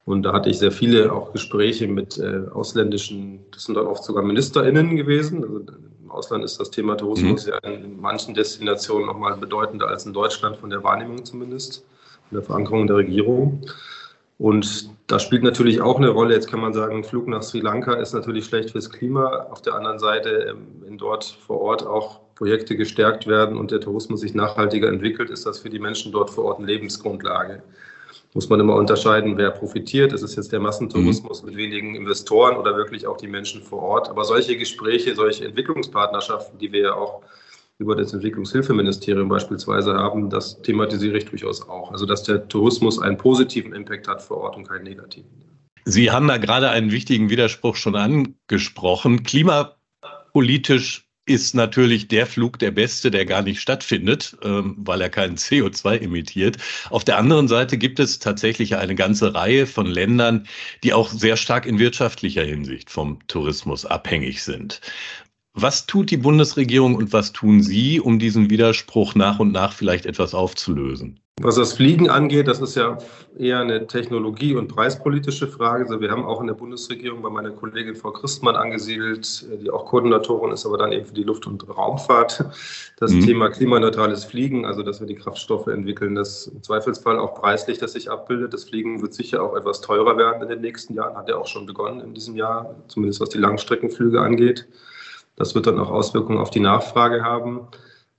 Und 0.07 0.23
da 0.23 0.33
hatte 0.33 0.51
ich 0.51 0.59
sehr 0.59 0.73
viele 0.73 1.13
auch 1.13 1.33
Gespräche 1.33 1.89
mit 1.89 2.19
äh, 2.19 2.43
ausländischen, 2.53 3.41
das 3.53 3.65
sind 3.65 3.77
dann 3.77 3.87
oft 3.87 4.05
sogar 4.05 4.23
MinisterInnen 4.23 4.97
gewesen. 4.97 5.43
Also 5.43 5.61
Im 6.03 6.11
Ausland 6.11 6.45
ist 6.45 6.61
das 6.61 6.71
Thema 6.71 6.97
Tourismus 6.97 7.47
mhm. 7.47 7.53
ja 7.53 7.71
in 7.71 8.01
manchen 8.01 8.35
Destinationen 8.35 9.07
nochmal 9.07 9.37
bedeutender 9.37 9.89
als 9.89 10.05
in 10.05 10.13
Deutschland, 10.13 10.59
von 10.59 10.69
der 10.71 10.83
Wahrnehmung 10.83 11.25
zumindest, 11.25 11.87
von 12.29 12.39
der 12.39 12.43
Verankerung 12.43 12.87
der 12.87 12.97
Regierung. 12.97 13.63
Und 14.39 14.91
das 15.07 15.23
spielt 15.23 15.45
natürlich 15.45 15.81
auch 15.81 15.97
eine 15.97 16.09
Rolle. 16.09 16.35
Jetzt 16.35 16.51
kann 16.51 16.61
man 16.61 16.73
sagen, 16.73 16.97
ein 16.97 17.05
Flug 17.05 17.29
nach 17.29 17.43
Sri 17.43 17.61
Lanka 17.61 17.95
ist 17.95 18.15
natürlich 18.15 18.47
schlecht 18.47 18.71
fürs 18.71 18.91
Klima. 18.91 19.47
Auf 19.51 19.63
der 19.63 19.75
anderen 19.75 19.99
Seite, 19.99 20.49
ähm, 20.51 20.67
wenn 20.81 20.99
dort 20.99 21.25
vor 21.25 21.61
Ort 21.61 21.87
auch 21.87 22.21
Projekte 22.35 22.77
gestärkt 22.77 23.29
werden 23.29 23.57
und 23.57 23.71
der 23.71 23.81
Tourismus 23.81 24.21
sich 24.21 24.35
nachhaltiger 24.35 24.89
entwickelt, 24.89 25.31
ist 25.31 25.47
das 25.47 25.61
für 25.61 25.71
die 25.71 25.79
Menschen 25.79 26.11
dort 26.11 26.31
vor 26.31 26.45
Ort 26.47 26.59
eine 26.59 26.67
Lebensgrundlage. 26.67 27.63
Muss 28.33 28.49
man 28.49 28.59
immer 28.59 28.75
unterscheiden, 28.75 29.37
wer 29.37 29.53
profitiert. 29.53 30.13
Ist 30.13 30.23
es 30.23 30.35
jetzt 30.35 30.51
der 30.51 30.59
Massentourismus 30.59 31.43
mhm. 31.43 31.49
mit 31.51 31.57
wenigen 31.57 31.95
Investoren 31.95 32.57
oder 32.57 32.77
wirklich 32.77 33.07
auch 33.07 33.17
die 33.17 33.29
Menschen 33.29 33.63
vor 33.63 33.81
Ort? 33.83 34.09
Aber 34.09 34.25
solche 34.25 34.57
Gespräche, 34.57 35.15
solche 35.15 35.45
Entwicklungspartnerschaften, 35.45 36.59
die 36.59 36.73
wir 36.73 36.81
ja 36.81 36.95
auch 36.95 37.23
über 37.85 37.95
das 37.95 38.15
Entwicklungshilfeministerium 38.15 39.29
beispielsweise 39.29 39.95
haben, 39.95 40.31
das 40.31 40.61
thematisiere 40.63 41.19
ich 41.19 41.27
durchaus 41.27 41.69
auch. 41.69 41.93
Also 41.93 42.07
dass 42.07 42.23
der 42.23 42.49
Tourismus 42.49 42.99
einen 42.99 43.19
positiven 43.19 43.75
Impact 43.75 44.09
hat 44.09 44.23
vor 44.23 44.39
Ort 44.39 44.57
und 44.57 44.67
keinen 44.67 44.85
negativen. 44.85 45.29
Sie 45.85 46.11
haben 46.11 46.27
da 46.27 46.39
gerade 46.39 46.71
einen 46.71 46.91
wichtigen 46.91 47.29
Widerspruch 47.29 47.77
schon 47.77 47.95
angesprochen. 47.95 49.23
Klimapolitisch 49.23 51.05
ist 51.27 51.55
natürlich 51.55 52.09
der 52.09 52.27
Flug 52.27 52.59
der 52.59 52.71
beste, 52.71 53.11
der 53.11 53.25
gar 53.25 53.43
nicht 53.43 53.61
stattfindet, 53.61 54.37
ähm, 54.43 54.77
weil 54.79 55.01
er 55.01 55.09
keinen 55.09 55.37
CO2 55.37 56.01
emittiert. 56.01 56.59
Auf 56.91 57.05
der 57.05 57.19
anderen 57.19 57.49
Seite 57.49 57.79
gibt 57.79 57.99
es 57.99 58.19
tatsächlich 58.19 58.77
eine 58.77 58.95
ganze 58.95 59.35
Reihe 59.35 59.67
von 59.67 59.87
Ländern, 59.87 60.47
die 60.83 60.93
auch 60.93 61.11
sehr 61.11 61.37
stark 61.37 61.65
in 61.67 61.79
wirtschaftlicher 61.79 62.45
Hinsicht 62.45 62.91
vom 62.91 63.19
Tourismus 63.27 63.87
abhängig 63.87 64.43
sind. 64.43 64.81
Was 65.57 65.87
tut 65.87 66.11
die 66.11 66.17
Bundesregierung 66.17 66.97
und 66.97 67.13
was 67.13 67.33
tun 67.33 67.63
Sie, 67.63 68.01
um 68.01 68.19
diesen 68.19 68.51
Widerspruch 68.51 69.15
nach 69.15 69.39
und 69.39 69.53
nach 69.53 69.73
vielleicht 69.73 70.05
etwas 70.05 70.35
aufzulösen? 70.35 71.21
Was 71.41 71.55
das 71.57 71.75
Fliegen 71.75 72.11
angeht, 72.11 72.49
das 72.49 72.61
ist 72.61 72.77
ja 72.77 72.99
eher 73.39 73.61
eine 73.61 73.87
technologie- 73.87 74.55
und 74.57 74.69
preispolitische 74.69 75.47
Frage. 75.47 75.85
Also 75.85 76.01
wir 76.01 76.11
haben 76.11 76.25
auch 76.25 76.41
in 76.41 76.49
der 76.49 76.55
Bundesregierung 76.55 77.23
bei 77.23 77.31
meiner 77.31 77.51
Kollegin 77.51 77.95
Frau 77.95 78.11
Christmann 78.11 78.57
angesiedelt, 78.57 79.47
die 79.63 79.71
auch 79.71 79.87
Koordinatorin 79.87 80.53
ist, 80.53 80.67
aber 80.67 80.79
dann 80.79 80.93
eben 80.93 81.07
für 81.07 81.15
die 81.15 81.23
Luft- 81.23 81.47
und 81.47 81.69
Raumfahrt, 81.69 82.45
das 82.99 83.13
mhm. 83.13 83.21
Thema 83.25 83.51
klimaneutrales 83.51 84.25
Fliegen, 84.25 84.65
also 84.65 84.83
dass 84.83 85.01
wir 85.01 85.07
die 85.07 85.17
Kraftstoffe 85.17 85.69
entwickeln, 85.69 86.17
das 86.17 86.49
im 86.49 86.63
Zweifelsfall 86.63 87.19
auch 87.19 87.35
preislich 87.35 87.79
das 87.79 87.93
sich 87.93 88.11
abbildet. 88.11 88.55
Das 88.55 88.65
Fliegen 88.65 89.03
wird 89.03 89.15
sicher 89.15 89.43
auch 89.43 89.57
etwas 89.57 89.81
teurer 89.81 90.17
werden 90.17 90.43
in 90.43 90.49
den 90.49 90.61
nächsten 90.61 90.95
Jahren, 90.95 91.17
hat 91.17 91.29
ja 91.29 91.37
auch 91.37 91.47
schon 91.47 91.67
begonnen 91.67 92.01
in 92.01 92.15
diesem 92.15 92.37
Jahr, 92.37 92.75
zumindest 92.89 93.21
was 93.21 93.29
die 93.31 93.39
Langstreckenflüge 93.39 94.21
angeht. 94.21 94.67
Das 95.37 95.55
wird 95.55 95.67
dann 95.67 95.79
auch 95.81 95.91
Auswirkungen 95.91 96.39
auf 96.39 96.51
die 96.51 96.61
Nachfrage 96.61 97.23
haben. 97.25 97.69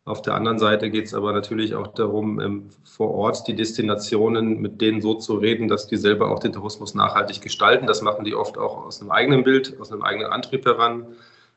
Auf 0.06 0.22
der 0.22 0.36
anderen 0.36 0.60
Seite 0.60 0.92
geht 0.92 1.06
es 1.06 1.16
aber 1.16 1.34
natürlich 1.34 1.74
auch 1.74 1.88
darum, 1.88 2.40
ähm, 2.40 2.70
vor 2.84 3.12
Ort 3.16 3.48
die 3.48 3.56
Destinationen 3.56 4.62
mit 4.62 4.80
denen 4.80 5.02
so 5.02 5.16
zu 5.16 5.36
reden, 5.36 5.68
dass 5.68 5.88
die 5.88 5.98
selber 5.98 6.30
auch 6.30 6.40
den 6.40 6.54
Tourismus 6.54 6.94
nachhaltig 6.94 7.42
gestalten. 7.42 7.88
Das 7.88 8.04
machen 8.04 8.24
die 8.24 8.36
oft 8.36 8.58
auch 8.58 8.86
aus 8.86 9.02
einem 9.02 9.10
eigenen 9.12 9.44
Bild, 9.44 9.80
aus 9.80 9.92
einem 9.92 10.04
eigenen 10.04 10.32
Antrieb 10.32 10.66
heran. 10.66 11.08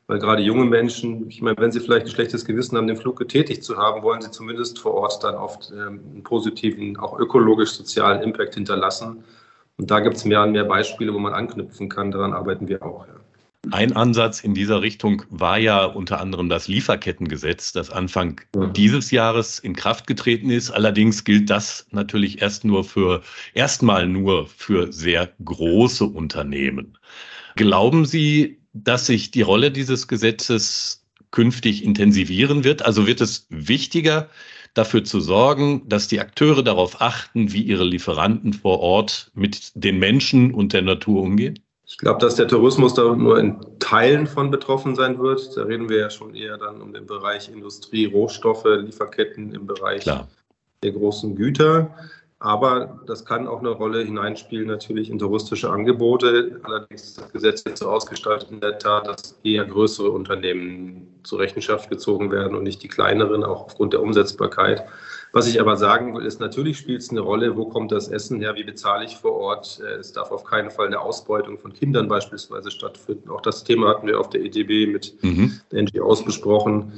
weil 0.07 0.17
gerade 0.19 0.41
junge 0.41 0.65
Menschen, 0.65 1.29
ich 1.29 1.41
meine, 1.43 1.57
wenn 1.59 1.71
sie 1.71 1.79
vielleicht 1.79 2.07
ein 2.07 2.11
schlechtes 2.11 2.43
Gewissen 2.45 2.75
haben, 2.77 2.87
den 2.87 2.97
Flug 2.97 3.17
getätigt 3.19 3.63
zu 3.63 3.77
haben, 3.77 4.01
wollen 4.01 4.21
sie 4.21 4.31
zumindest 4.31 4.79
vor 4.79 4.95
Ort 4.95 5.23
dann 5.23 5.35
oft 5.35 5.71
ähm, 5.71 6.01
einen 6.13 6.23
positiven, 6.23 6.97
auch 6.97 7.19
ökologisch-sozialen 7.19 8.23
Impact 8.23 8.55
hinterlassen. 8.55 9.23
Und 9.77 9.91
da 9.91 9.99
gibt 9.99 10.17
es 10.17 10.25
mehr 10.25 10.43
und 10.43 10.53
mehr 10.53 10.65
Beispiele, 10.65 11.13
wo 11.13 11.19
man 11.19 11.33
anknüpfen 11.33 11.89
kann. 11.89 12.11
Daran 12.11 12.33
arbeiten 12.33 12.67
wir 12.67 12.83
auch. 12.83 13.05
Ja. 13.07 13.18
Ein 13.71 13.93
Ansatz 13.93 14.41
in 14.41 14.53
dieser 14.53 14.81
Richtung 14.81 15.23
war 15.29 15.57
ja 15.57 15.85
unter 15.85 16.19
anderem 16.19 16.49
das 16.49 16.67
Lieferkettengesetz, 16.67 17.71
das 17.71 17.89
Anfang 17.89 18.41
dieses 18.75 19.11
Jahres 19.11 19.59
in 19.59 19.75
Kraft 19.75 20.07
getreten 20.07 20.49
ist. 20.49 20.71
Allerdings 20.71 21.23
gilt 21.23 21.49
das 21.49 21.87
natürlich 21.91 22.41
erst 22.41 22.65
nur 22.65 22.83
für, 22.83 23.21
erstmal 23.53 24.07
nur 24.07 24.47
für 24.47 24.91
sehr 24.91 25.33
große 25.43 26.05
Unternehmen. 26.05 26.97
Glauben 27.55 28.05
Sie, 28.05 28.59
dass 28.73 29.05
sich 29.05 29.31
die 29.31 29.41
Rolle 29.41 29.71
dieses 29.71 30.07
Gesetzes 30.07 31.05
künftig 31.31 31.83
intensivieren 31.83 32.63
wird? 32.63 32.81
Also 32.83 33.07
wird 33.07 33.21
es 33.21 33.45
wichtiger, 33.49 34.29
dafür 34.73 35.03
zu 35.03 35.19
sorgen, 35.19 35.87
dass 35.87 36.07
die 36.07 36.19
Akteure 36.19 36.63
darauf 36.63 37.01
achten, 37.01 37.51
wie 37.53 37.63
ihre 37.63 37.83
Lieferanten 37.83 38.53
vor 38.53 38.79
Ort 38.79 39.31
mit 39.33 39.71
den 39.75 39.99
Menschen 39.99 40.53
und 40.53 40.73
der 40.73 40.81
Natur 40.81 41.21
umgehen? 41.21 41.59
Ich 41.89 41.97
glaube, 41.97 42.19
dass 42.19 42.35
der 42.35 42.47
Tourismus 42.47 42.93
da 42.93 43.15
nur 43.15 43.39
in 43.39 43.57
Teilen 43.79 44.27
von 44.27 44.51
betroffen 44.51 44.95
sein 44.95 45.17
wird. 45.17 45.57
Da 45.57 45.63
reden 45.63 45.89
wir 45.89 45.97
ja 45.97 46.09
schon 46.11 46.35
eher 46.35 46.57
dann 46.57 46.81
um 46.81 46.93
den 46.93 47.07
Bereich 47.07 47.49
Industrie, 47.49 48.05
Rohstoffe, 48.05 48.65
Lieferketten 48.65 49.53
im 49.55 49.65
Bereich 49.65 50.03
Klar. 50.03 50.27
der 50.83 50.91
großen 50.91 51.35
Güter. 51.35 51.89
Aber 52.37 53.01
das 53.07 53.25
kann 53.25 53.47
auch 53.47 53.59
eine 53.59 53.69
Rolle 53.69 54.03
hineinspielen, 54.03 54.67
natürlich 54.67 55.09
in 55.09 55.17
touristische 55.17 55.71
Angebote. 55.71 56.61
Allerdings 56.63 57.03
ist 57.03 57.17
das 57.17 57.31
Gesetz 57.33 57.63
jetzt 57.65 57.79
so 57.79 57.89
ausgestaltet 57.89 58.51
in 58.51 58.61
der 58.61 58.77
Tat, 58.77 59.07
dass 59.07 59.37
eher 59.43 59.65
größere 59.65 60.11
Unternehmen 60.11 61.19
zur 61.23 61.39
Rechenschaft 61.39 61.89
gezogen 61.89 62.31
werden 62.31 62.55
und 62.55 62.63
nicht 62.63 62.83
die 62.83 62.87
kleineren, 62.87 63.43
auch 63.43 63.65
aufgrund 63.65 63.93
der 63.93 64.03
Umsetzbarkeit. 64.03 64.85
Was 65.31 65.47
ich 65.47 65.61
aber 65.61 65.77
sagen 65.77 66.15
will, 66.15 66.25
ist, 66.25 66.39
natürlich 66.39 66.77
spielt 66.77 67.01
es 67.01 67.11
eine 67.11 67.19
Rolle, 67.19 67.55
wo 67.55 67.65
kommt 67.65 67.91
das 67.91 68.07
Essen 68.07 68.39
her, 68.39 68.55
wie 68.55 68.63
bezahle 68.63 69.05
ich 69.05 69.15
vor 69.15 69.33
Ort. 69.33 69.79
Äh, 69.83 69.97
es 69.97 70.11
darf 70.11 70.31
auf 70.31 70.43
keinen 70.43 70.71
Fall 70.71 70.87
eine 70.87 70.99
Ausbeutung 70.99 71.59
von 71.59 71.73
Kindern 71.73 72.07
beispielsweise 72.07 72.71
stattfinden. 72.71 73.29
Auch 73.29 73.41
das 73.41 73.63
Thema 73.63 73.89
hatten 73.89 74.07
wir 74.07 74.19
auf 74.19 74.29
der 74.29 74.41
EDB 74.41 74.87
mit 74.87 75.15
mhm. 75.23 75.59
NGOs 75.71 76.25
besprochen. 76.25 76.93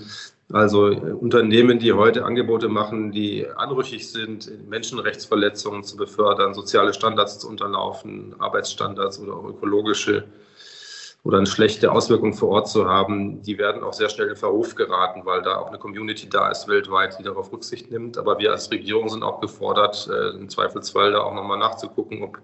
Also 0.51 0.89
äh, 0.89 0.95
Unternehmen, 0.95 1.79
die 1.79 1.93
heute 1.93 2.23
Angebote 2.23 2.69
machen, 2.69 3.11
die 3.11 3.47
anrüchig 3.47 4.09
sind, 4.09 4.49
Menschenrechtsverletzungen 4.69 5.83
zu 5.83 5.97
befördern, 5.97 6.53
soziale 6.53 6.93
Standards 6.93 7.39
zu 7.39 7.49
unterlaufen, 7.49 8.35
Arbeitsstandards 8.39 9.19
oder 9.19 9.35
auch 9.35 9.45
ökologische 9.45 10.25
oder 11.23 11.37
eine 11.37 11.45
schlechte 11.45 11.91
Auswirkung 11.91 12.33
vor 12.33 12.49
Ort 12.49 12.67
zu 12.67 12.87
haben, 12.87 13.43
die 13.43 13.59
werden 13.59 13.83
auch 13.83 13.93
sehr 13.93 14.09
schnell 14.09 14.29
in 14.29 14.35
Verruf 14.35 14.73
geraten, 14.73 15.21
weil 15.23 15.43
da 15.43 15.57
auch 15.57 15.67
eine 15.67 15.77
Community 15.77 16.27
da 16.27 16.49
ist 16.49 16.67
weltweit, 16.67 17.19
die 17.19 17.23
darauf 17.23 17.51
Rücksicht 17.51 17.91
nimmt. 17.91 18.17
Aber 18.17 18.39
wir 18.39 18.51
als 18.51 18.71
Regierung 18.71 19.07
sind 19.07 19.21
auch 19.21 19.39
gefordert, 19.39 20.09
äh, 20.11 20.35
im 20.35 20.49
Zweifelsfall 20.49 21.11
da 21.11 21.19
auch 21.21 21.35
nochmal 21.35 21.59
nachzugucken, 21.59 22.23
ob 22.23 22.39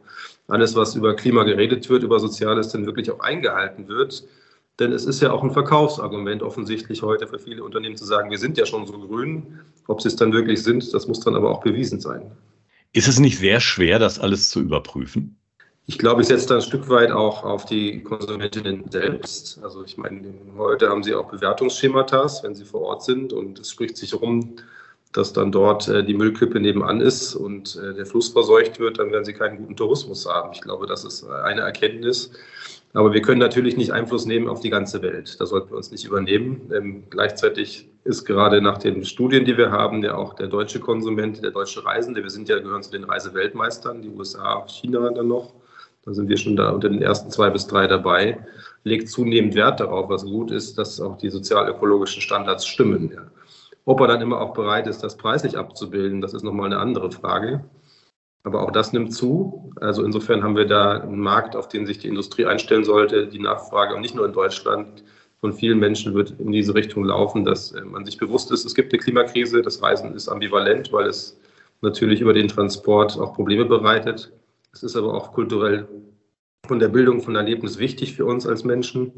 alles, 0.48 0.76
was 0.76 0.96
über 0.96 1.16
Klima 1.16 1.44
geredet 1.44 1.90
wird, 1.90 2.04
über 2.04 2.20
Soziales, 2.20 2.70
denn 2.70 2.86
wirklich 2.86 3.10
auch 3.10 3.20
eingehalten 3.20 3.88
wird. 3.88 4.24
Denn 4.80 4.92
es 4.92 5.06
ist 5.06 5.22
ja 5.22 5.32
auch 5.32 5.44
ein 5.44 5.52
Verkaufsargument 5.52 6.44
offensichtlich 6.44 7.02
heute 7.02 7.26
für 7.26 7.40
viele 7.40 7.64
Unternehmen 7.64 7.98
zu 7.98 8.06
sagen, 8.06 8.30
wir 8.30 8.38
sind 8.38 8.60
ja 8.60 8.68
schon 8.68 8.86
so 8.86 8.94
grün. 9.00 9.60
Ob 9.88 10.02
sie 10.02 10.10
es 10.10 10.16
dann 10.16 10.34
wirklich 10.34 10.62
sind, 10.62 10.94
das 10.94 11.08
muss 11.08 11.20
dann 11.22 11.36
aber 11.36 11.50
auch 11.50 11.62
bewiesen 11.62 12.00
sein. 12.00 12.32
Ist 12.94 13.08
es 13.08 13.20
nicht 13.20 13.40
sehr 13.40 13.60
schwer, 13.60 13.98
das 13.98 14.20
alles 14.20 14.50
zu 14.50 14.60
überprüfen? 14.60 15.40
Ich 15.90 15.98
glaube, 15.98 16.22
ich 16.22 16.28
setze 16.28 16.48
da 16.50 16.56
ein 16.56 16.62
Stück 16.62 16.90
weit 16.90 17.12
auch 17.12 17.46
auf 17.46 17.64
die 17.64 18.04
Konsumentinnen 18.04 18.92
selbst. 18.92 19.58
Also 19.64 19.86
ich 19.86 19.98
meine, 19.98 20.34
heute 20.58 20.90
haben 20.90 21.02
sie 21.02 21.16
auch 21.16 21.32
Bewertungsschematas, 21.32 22.44
wenn 22.44 22.56
sie 22.56 22.66
vor 22.66 22.82
Ort 22.82 23.04
sind 23.04 23.32
und 23.32 23.58
es 23.58 23.72
spricht 23.72 23.96
sich 23.96 24.14
rum, 24.14 24.58
dass 25.14 25.32
dann 25.32 25.50
dort 25.54 25.88
äh, 25.88 26.04
die 26.04 26.14
Müllkippe 26.14 26.60
nebenan 26.60 27.00
ist 27.00 27.36
und 27.36 27.80
äh, 27.82 27.94
der 27.94 28.06
Fluss 28.06 28.28
verseucht 28.28 28.82
wird, 28.82 29.00
dann 29.00 29.14
werden 29.14 29.24
sie 29.24 29.32
keinen 29.32 29.60
guten 29.60 29.78
Tourismus 29.78 30.28
haben. 30.28 30.52
Ich 30.52 30.60
glaube, 30.60 30.88
das 30.88 31.06
ist 31.06 31.26
eine 31.26 31.62
Erkenntnis. 31.62 32.32
Aber 32.94 33.14
wir 33.14 33.22
können 33.22 33.40
natürlich 33.40 33.78
nicht 33.78 33.92
Einfluss 33.92 34.26
nehmen 34.26 34.50
auf 34.50 34.60
die 34.60 34.70
ganze 34.70 35.02
Welt. 35.02 35.40
Das 35.40 35.50
sollten 35.50 35.70
wir 35.70 35.78
uns 35.78 35.92
nicht 35.92 36.04
übernehmen. 36.04 36.70
Ähm, 36.76 37.04
gleichzeitig 37.10 37.90
ist 38.04 38.26
gerade 38.26 38.62
nach 38.62 38.78
den 38.78 39.06
Studien, 39.06 39.46
die 39.46 39.58
wir 39.58 39.72
haben, 39.72 40.04
ja 40.04 40.16
auch 40.16 40.34
der 40.34 40.48
deutsche 40.48 40.82
Konsument, 40.82 41.42
der 41.44 41.52
deutsche 41.52 41.86
Reisende, 41.86 42.24
wir 42.24 42.30
sind 42.30 42.50
ja 42.50 42.60
gehören 42.60 42.84
zu 42.84 42.92
den 42.92 43.06
Reiseweltmeistern, 43.06 44.02
die 44.02 44.10
USA, 44.10 44.66
China 44.68 45.10
dann 45.10 45.30
noch, 45.30 45.54
da 46.08 46.14
sind 46.14 46.30
wir 46.30 46.38
schon 46.38 46.56
da 46.56 46.70
unter 46.70 46.88
den 46.88 47.02
ersten 47.02 47.30
zwei 47.32 47.50
bis 47.50 47.68
drei 47.68 47.86
dabei, 47.86 48.40
legt 48.86 49.10
zunehmend 49.10 49.56
Wert 49.56 49.82
darauf, 49.82 50.08
was 50.08 50.24
gut 50.24 50.52
ist, 50.52 50.78
dass 50.78 51.02
auch 51.02 51.18
die 51.18 51.30
sozial-ökologischen 51.30 52.22
Standards 52.22 52.66
stimmen. 52.66 53.12
Ja. 53.14 53.24
Ob 53.84 54.00
er 54.00 54.08
dann 54.08 54.22
immer 54.22 54.40
auch 54.40 54.54
bereit 54.54 54.88
ist, 54.88 55.04
das 55.04 55.18
preislich 55.18 55.58
abzubilden, 55.58 56.22
das 56.22 56.34
ist 56.34 56.44
nochmal 56.44 56.68
eine 56.68 56.80
andere 56.80 57.12
Frage. 57.12 57.66
Aber 58.44 58.64
auch 58.64 58.72
das 58.72 58.94
nimmt 58.94 59.14
zu. 59.14 59.74
Also 59.82 60.02
insofern 60.06 60.44
haben 60.44 60.56
wir 60.56 60.66
da 60.66 61.02
einen 61.02 61.20
Markt, 61.20 61.58
auf 61.58 61.68
den 61.68 61.86
sich 61.86 62.00
die 62.00 62.08
Industrie 62.08 62.46
einstellen 62.46 62.86
sollte. 62.86 63.28
Die 63.28 63.40
Nachfrage, 63.40 63.94
und 63.94 64.00
nicht 64.00 64.16
nur 64.16 64.26
in 64.26 64.32
Deutschland, 64.32 65.04
von 65.42 65.52
vielen 65.52 65.78
Menschen 65.78 66.14
wird 66.14 66.36
in 66.40 66.54
diese 66.54 66.74
Richtung 66.74 67.04
laufen, 67.04 67.44
dass 67.44 67.74
äh, 67.74 67.82
man 67.82 68.06
sich 68.06 68.18
bewusst 68.18 68.50
ist, 68.52 68.66
es 68.66 68.74
gibt 68.74 68.94
eine 68.94 69.02
Klimakrise. 69.02 69.62
Das 69.62 69.82
Reisen 69.82 70.16
ist 70.16 70.30
ambivalent, 70.30 70.94
weil 70.94 71.08
es 71.08 71.38
natürlich 71.82 72.22
über 72.22 72.32
den 72.32 72.48
Transport 72.48 73.20
auch 73.20 73.34
Probleme 73.34 73.66
bereitet. 73.66 74.32
Es 74.78 74.84
ist 74.84 74.96
aber 74.96 75.14
auch 75.16 75.34
kulturell 75.34 75.88
von 76.68 76.78
der 76.78 76.90
Bildung 76.90 77.22
von 77.22 77.36
Erlebnis 77.36 77.80
wichtig 77.80 78.14
für 78.14 78.26
uns 78.26 78.46
als 78.46 78.64
Menschen. 78.64 79.12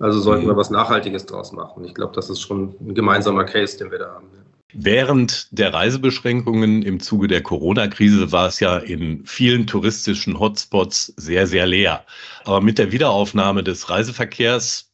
Also 0.00 0.18
sollten 0.18 0.46
wir 0.46 0.54
mhm. 0.54 0.58
was 0.58 0.70
Nachhaltiges 0.70 1.26
draus 1.26 1.52
machen. 1.52 1.84
Ich 1.84 1.94
glaube, 1.94 2.14
das 2.16 2.28
ist 2.30 2.40
schon 2.40 2.74
ein 2.80 2.94
gemeinsamer 2.94 3.44
Case, 3.44 3.78
den 3.78 3.92
wir 3.92 3.98
da 3.98 4.14
haben. 4.14 4.26
Während 4.74 5.46
der 5.56 5.72
Reisebeschränkungen 5.72 6.82
im 6.82 6.98
Zuge 6.98 7.28
der 7.28 7.42
Corona-Krise 7.42 8.32
war 8.32 8.48
es 8.48 8.58
ja 8.58 8.78
in 8.78 9.24
vielen 9.24 9.68
touristischen 9.68 10.40
Hotspots 10.40 11.12
sehr, 11.16 11.46
sehr 11.46 11.66
leer. 11.66 12.04
Aber 12.44 12.60
mit 12.60 12.78
der 12.78 12.90
Wiederaufnahme 12.90 13.62
des 13.62 13.88
Reiseverkehrs 13.88 14.91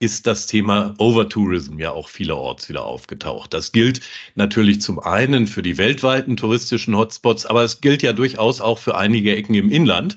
ist 0.00 0.26
das 0.26 0.46
Thema 0.46 0.94
Overtourism 0.98 1.78
ja 1.78 1.92
auch 1.92 2.08
vielerorts 2.08 2.68
wieder 2.70 2.84
aufgetaucht. 2.84 3.52
Das 3.52 3.70
gilt 3.70 4.00
natürlich 4.34 4.80
zum 4.80 4.98
einen 4.98 5.46
für 5.46 5.62
die 5.62 5.76
weltweiten 5.76 6.38
touristischen 6.38 6.96
Hotspots, 6.96 7.44
aber 7.44 7.62
es 7.64 7.82
gilt 7.82 8.02
ja 8.02 8.14
durchaus 8.14 8.62
auch 8.62 8.78
für 8.78 8.96
einige 8.96 9.36
Ecken 9.36 9.54
im 9.54 9.70
Inland, 9.70 10.16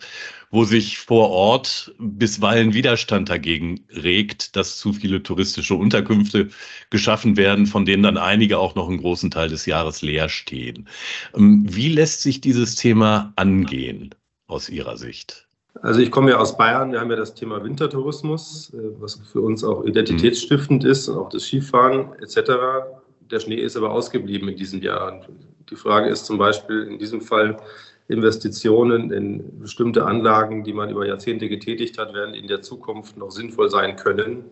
wo 0.51 0.63
sich 0.63 0.99
vor 0.99 1.31
Ort 1.31 1.93
bisweilen 1.99 2.73
Widerstand 2.73 3.29
dagegen 3.29 3.85
regt, 3.89 4.55
dass 4.55 4.77
zu 4.77 4.93
viele 4.93 5.21
touristische 5.21 5.75
Unterkünfte 5.75 6.49
geschaffen 6.89 7.35
werden, 7.35 7.65
von 7.65 7.85
denen 7.85 8.03
dann 8.03 8.17
einige 8.17 8.59
auch 8.59 8.75
noch 8.75 8.87
einen 8.87 8.99
großen 8.99 9.31
Teil 9.31 9.49
des 9.49 9.65
Jahres 9.65 10.01
leer 10.01 10.29
stehen. 10.29 10.87
Ähm, 11.35 11.65
wie 11.67 11.89
lässt 11.89 12.21
sich 12.21 12.39
dieses 12.39 12.75
Thema 12.75 13.33
angehen 13.35 14.15
aus 14.47 14.69
Ihrer 14.69 14.97
Sicht? 14.97 15.47
Also 15.83 15.99
ich 15.99 16.11
komme 16.11 16.31
ja 16.31 16.37
aus 16.37 16.55
Bayern, 16.55 16.93
wir 16.93 17.01
haben 17.01 17.09
ja 17.09 17.17
das 17.17 17.35
Thema 17.35 17.61
Wintertourismus, 17.61 18.73
äh, 18.73 18.77
was 19.01 19.15
für 19.15 19.41
uns 19.41 19.65
auch 19.65 19.83
identitätsstiftend 19.83 20.85
ist 20.85 21.09
und 21.09 21.17
auch 21.17 21.27
das 21.27 21.43
Skifahren 21.43 22.13
etc. 22.21 22.51
Der 23.29 23.41
Schnee 23.41 23.57
ist 23.57 23.75
aber 23.75 23.91
ausgeblieben 23.91 24.47
in 24.47 24.55
diesem 24.55 24.81
Jahr. 24.81 25.19
Die 25.69 25.75
Frage 25.75 26.07
ist 26.07 26.25
zum 26.25 26.37
Beispiel 26.37 26.83
in 26.83 26.99
diesem 26.99 27.19
Fall 27.19 27.57
Investitionen 28.07 29.11
in 29.11 29.59
bestimmte 29.59 30.05
Anlagen, 30.05 30.63
die 30.63 30.71
man 30.71 30.89
über 30.89 31.05
Jahrzehnte 31.05 31.49
getätigt 31.49 31.97
hat, 31.97 32.13
werden 32.13 32.33
in 32.33 32.47
der 32.47 32.61
Zukunft 32.61 33.17
noch 33.17 33.31
sinnvoll 33.31 33.69
sein 33.69 33.97
können 33.97 34.45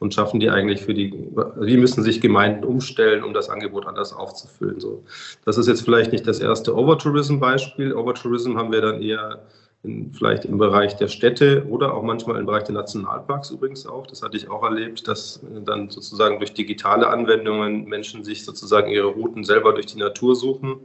und 0.00 0.12
schaffen 0.12 0.38
die 0.38 0.50
eigentlich 0.50 0.82
für 0.82 0.92
die, 0.92 1.14
wie 1.60 1.78
müssen 1.78 2.02
sich 2.02 2.20
Gemeinden 2.20 2.62
umstellen, 2.64 3.24
um 3.24 3.32
das 3.32 3.48
Angebot 3.48 3.86
anders 3.86 4.12
aufzufüllen. 4.12 4.80
So. 4.80 5.02
Das 5.46 5.56
ist 5.56 5.66
jetzt 5.66 5.80
vielleicht 5.82 6.12
nicht 6.12 6.26
das 6.26 6.40
erste 6.40 6.76
Overtourism-Beispiel. 6.76 7.94
Overtourism 7.94 8.58
haben 8.58 8.70
wir 8.70 8.82
dann 8.82 9.00
eher 9.00 9.40
in, 9.84 10.12
vielleicht 10.12 10.44
im 10.44 10.58
Bereich 10.58 10.96
der 10.96 11.08
Städte 11.08 11.66
oder 11.68 11.94
auch 11.94 12.02
manchmal 12.02 12.40
im 12.40 12.46
Bereich 12.46 12.64
der 12.64 12.74
Nationalparks 12.74 13.50
übrigens 13.50 13.86
auch. 13.86 14.06
Das 14.06 14.22
hatte 14.22 14.36
ich 14.36 14.50
auch 14.50 14.62
erlebt, 14.62 15.06
dass 15.06 15.40
dann 15.64 15.90
sozusagen 15.90 16.38
durch 16.38 16.54
digitale 16.54 17.08
Anwendungen 17.08 17.84
Menschen 17.84 18.24
sich 18.24 18.44
sozusagen 18.44 18.90
ihre 18.90 19.08
Routen 19.08 19.44
selber 19.44 19.72
durch 19.74 19.86
die 19.86 19.98
Natur 19.98 20.34
suchen 20.34 20.80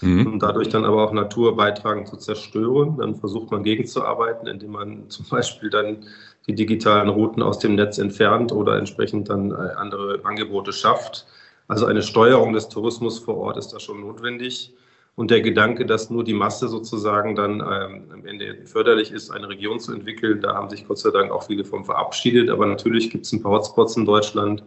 mhm. 0.00 0.26
und 0.26 0.42
dadurch 0.42 0.68
dann 0.68 0.84
aber 0.84 1.04
auch 1.04 1.12
Natur 1.12 1.56
beitragen 1.56 2.06
zu 2.06 2.16
zerstören. 2.16 2.96
Dann 2.98 3.16
versucht 3.16 3.50
man 3.50 3.62
gegenzuarbeiten, 3.62 4.48
indem 4.48 4.72
man 4.72 5.04
zum 5.10 5.26
Beispiel 5.28 5.70
dann 5.70 6.06
die 6.46 6.54
digitalen 6.54 7.10
Routen 7.10 7.42
aus 7.42 7.58
dem 7.58 7.74
Netz 7.74 7.98
entfernt 7.98 8.52
oder 8.52 8.78
entsprechend 8.78 9.28
dann 9.28 9.50
äh, 9.50 9.54
andere 9.76 10.20
Angebote 10.24 10.72
schafft. 10.72 11.26
Also 11.68 11.84
eine 11.84 12.02
Steuerung 12.02 12.54
des 12.54 12.70
Tourismus 12.70 13.18
vor 13.18 13.36
Ort 13.36 13.58
ist 13.58 13.68
da 13.68 13.78
schon 13.78 14.00
notwendig. 14.00 14.72
Und 15.18 15.32
der 15.32 15.40
Gedanke, 15.40 15.84
dass 15.84 16.10
nur 16.10 16.22
die 16.22 16.32
Masse 16.32 16.68
sozusagen 16.68 17.34
dann 17.34 17.54
ähm, 17.54 18.04
am 18.12 18.24
Ende 18.24 18.64
förderlich 18.66 19.10
ist, 19.10 19.32
eine 19.32 19.48
Region 19.48 19.80
zu 19.80 19.92
entwickeln, 19.92 20.40
da 20.40 20.54
haben 20.54 20.70
sich 20.70 20.86
Gott 20.86 21.00
sei 21.00 21.10
Dank 21.10 21.32
auch 21.32 21.42
viele 21.42 21.64
von 21.64 21.84
verabschiedet. 21.84 22.50
Aber 22.50 22.66
natürlich 22.66 23.10
gibt 23.10 23.26
es 23.26 23.32
ein 23.32 23.42
paar 23.42 23.50
Hotspots 23.50 23.96
in 23.96 24.04
Deutschland, 24.04 24.62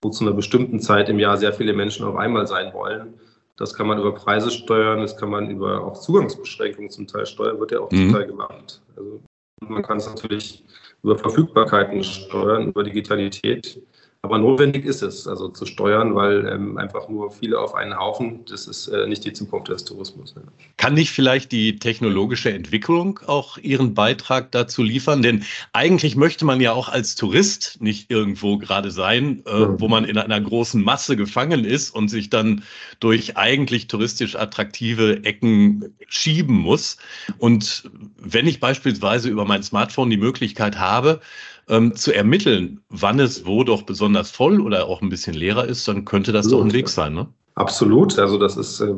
wo 0.00 0.08
zu 0.08 0.24
einer 0.24 0.32
bestimmten 0.32 0.80
Zeit 0.80 1.10
im 1.10 1.18
Jahr 1.18 1.36
sehr 1.36 1.52
viele 1.52 1.74
Menschen 1.74 2.06
auf 2.06 2.16
einmal 2.16 2.46
sein 2.46 2.72
wollen. 2.72 3.20
Das 3.58 3.74
kann 3.74 3.86
man 3.86 3.98
über 3.98 4.14
Preise 4.14 4.50
steuern, 4.50 5.02
das 5.02 5.14
kann 5.18 5.28
man 5.28 5.50
über 5.50 5.84
auch 5.84 6.00
Zugangsbeschränkungen 6.00 6.90
zum 6.90 7.06
Teil 7.06 7.26
steuern, 7.26 7.60
wird 7.60 7.72
ja 7.72 7.80
auch 7.80 7.90
mhm. 7.90 7.96
zum 7.96 8.12
Teil 8.14 8.26
gemacht. 8.28 8.80
Also 8.96 9.20
Man 9.60 9.82
kann 9.82 9.98
es 9.98 10.06
natürlich 10.06 10.64
über 11.02 11.18
Verfügbarkeiten 11.18 12.02
steuern, 12.02 12.68
über 12.68 12.82
Digitalität. 12.82 13.82
Aber 14.22 14.38
notwendig 14.38 14.84
ist 14.84 15.02
es, 15.02 15.28
also 15.28 15.48
zu 15.48 15.66
steuern, 15.66 16.16
weil 16.16 16.48
ähm, 16.48 16.78
einfach 16.78 17.08
nur 17.08 17.30
viele 17.30 17.60
auf 17.60 17.74
einen 17.74 17.96
Haufen, 17.96 18.44
das 18.46 18.66
ist 18.66 18.88
äh, 18.88 19.06
nicht 19.06 19.24
die 19.24 19.32
Zukunft 19.32 19.68
des 19.68 19.84
Tourismus. 19.84 20.34
Ja. 20.34 20.42
Kann 20.76 20.94
nicht 20.94 21.10
vielleicht 21.10 21.52
die 21.52 21.78
technologische 21.78 22.52
Entwicklung 22.52 23.20
auch 23.26 23.56
ihren 23.58 23.94
Beitrag 23.94 24.50
dazu 24.50 24.82
liefern? 24.82 25.22
Denn 25.22 25.44
eigentlich 25.72 26.16
möchte 26.16 26.44
man 26.44 26.60
ja 26.60 26.72
auch 26.72 26.88
als 26.88 27.14
Tourist 27.14 27.80
nicht 27.80 28.10
irgendwo 28.10 28.58
gerade 28.58 28.90
sein, 28.90 29.44
äh, 29.46 29.60
mhm. 29.60 29.80
wo 29.80 29.86
man 29.86 30.04
in 30.04 30.18
einer 30.18 30.40
großen 30.40 30.82
Masse 30.82 31.16
gefangen 31.16 31.64
ist 31.64 31.90
und 31.90 32.08
sich 32.08 32.28
dann 32.28 32.64
durch 32.98 33.36
eigentlich 33.36 33.86
touristisch 33.86 34.34
attraktive 34.34 35.22
Ecken 35.24 35.94
schieben 36.08 36.56
muss. 36.56 36.96
Und 37.38 37.90
wenn 38.18 38.48
ich 38.48 38.58
beispielsweise 38.58 39.28
über 39.28 39.44
mein 39.44 39.62
Smartphone 39.62 40.10
die 40.10 40.16
Möglichkeit 40.16 40.78
habe, 40.78 41.20
ähm, 41.68 41.94
zu 41.94 42.14
ermitteln, 42.14 42.80
wann 42.88 43.20
es 43.20 43.46
wo 43.46 43.64
doch 43.64 43.82
besonders 43.82 44.30
voll 44.30 44.60
oder 44.60 44.86
auch 44.86 45.02
ein 45.02 45.08
bisschen 45.08 45.34
leerer 45.34 45.66
ist, 45.66 45.86
dann 45.88 46.04
könnte 46.04 46.32
das 46.32 46.46
Absolut. 46.46 46.60
doch 46.60 46.70
ein 46.70 46.72
Weg 46.74 46.88
sein, 46.88 47.14
ne? 47.14 47.28
Absolut. 47.56 48.18
Also 48.18 48.36
das 48.38 48.58
ist, 48.58 48.80
äh, 48.80 48.94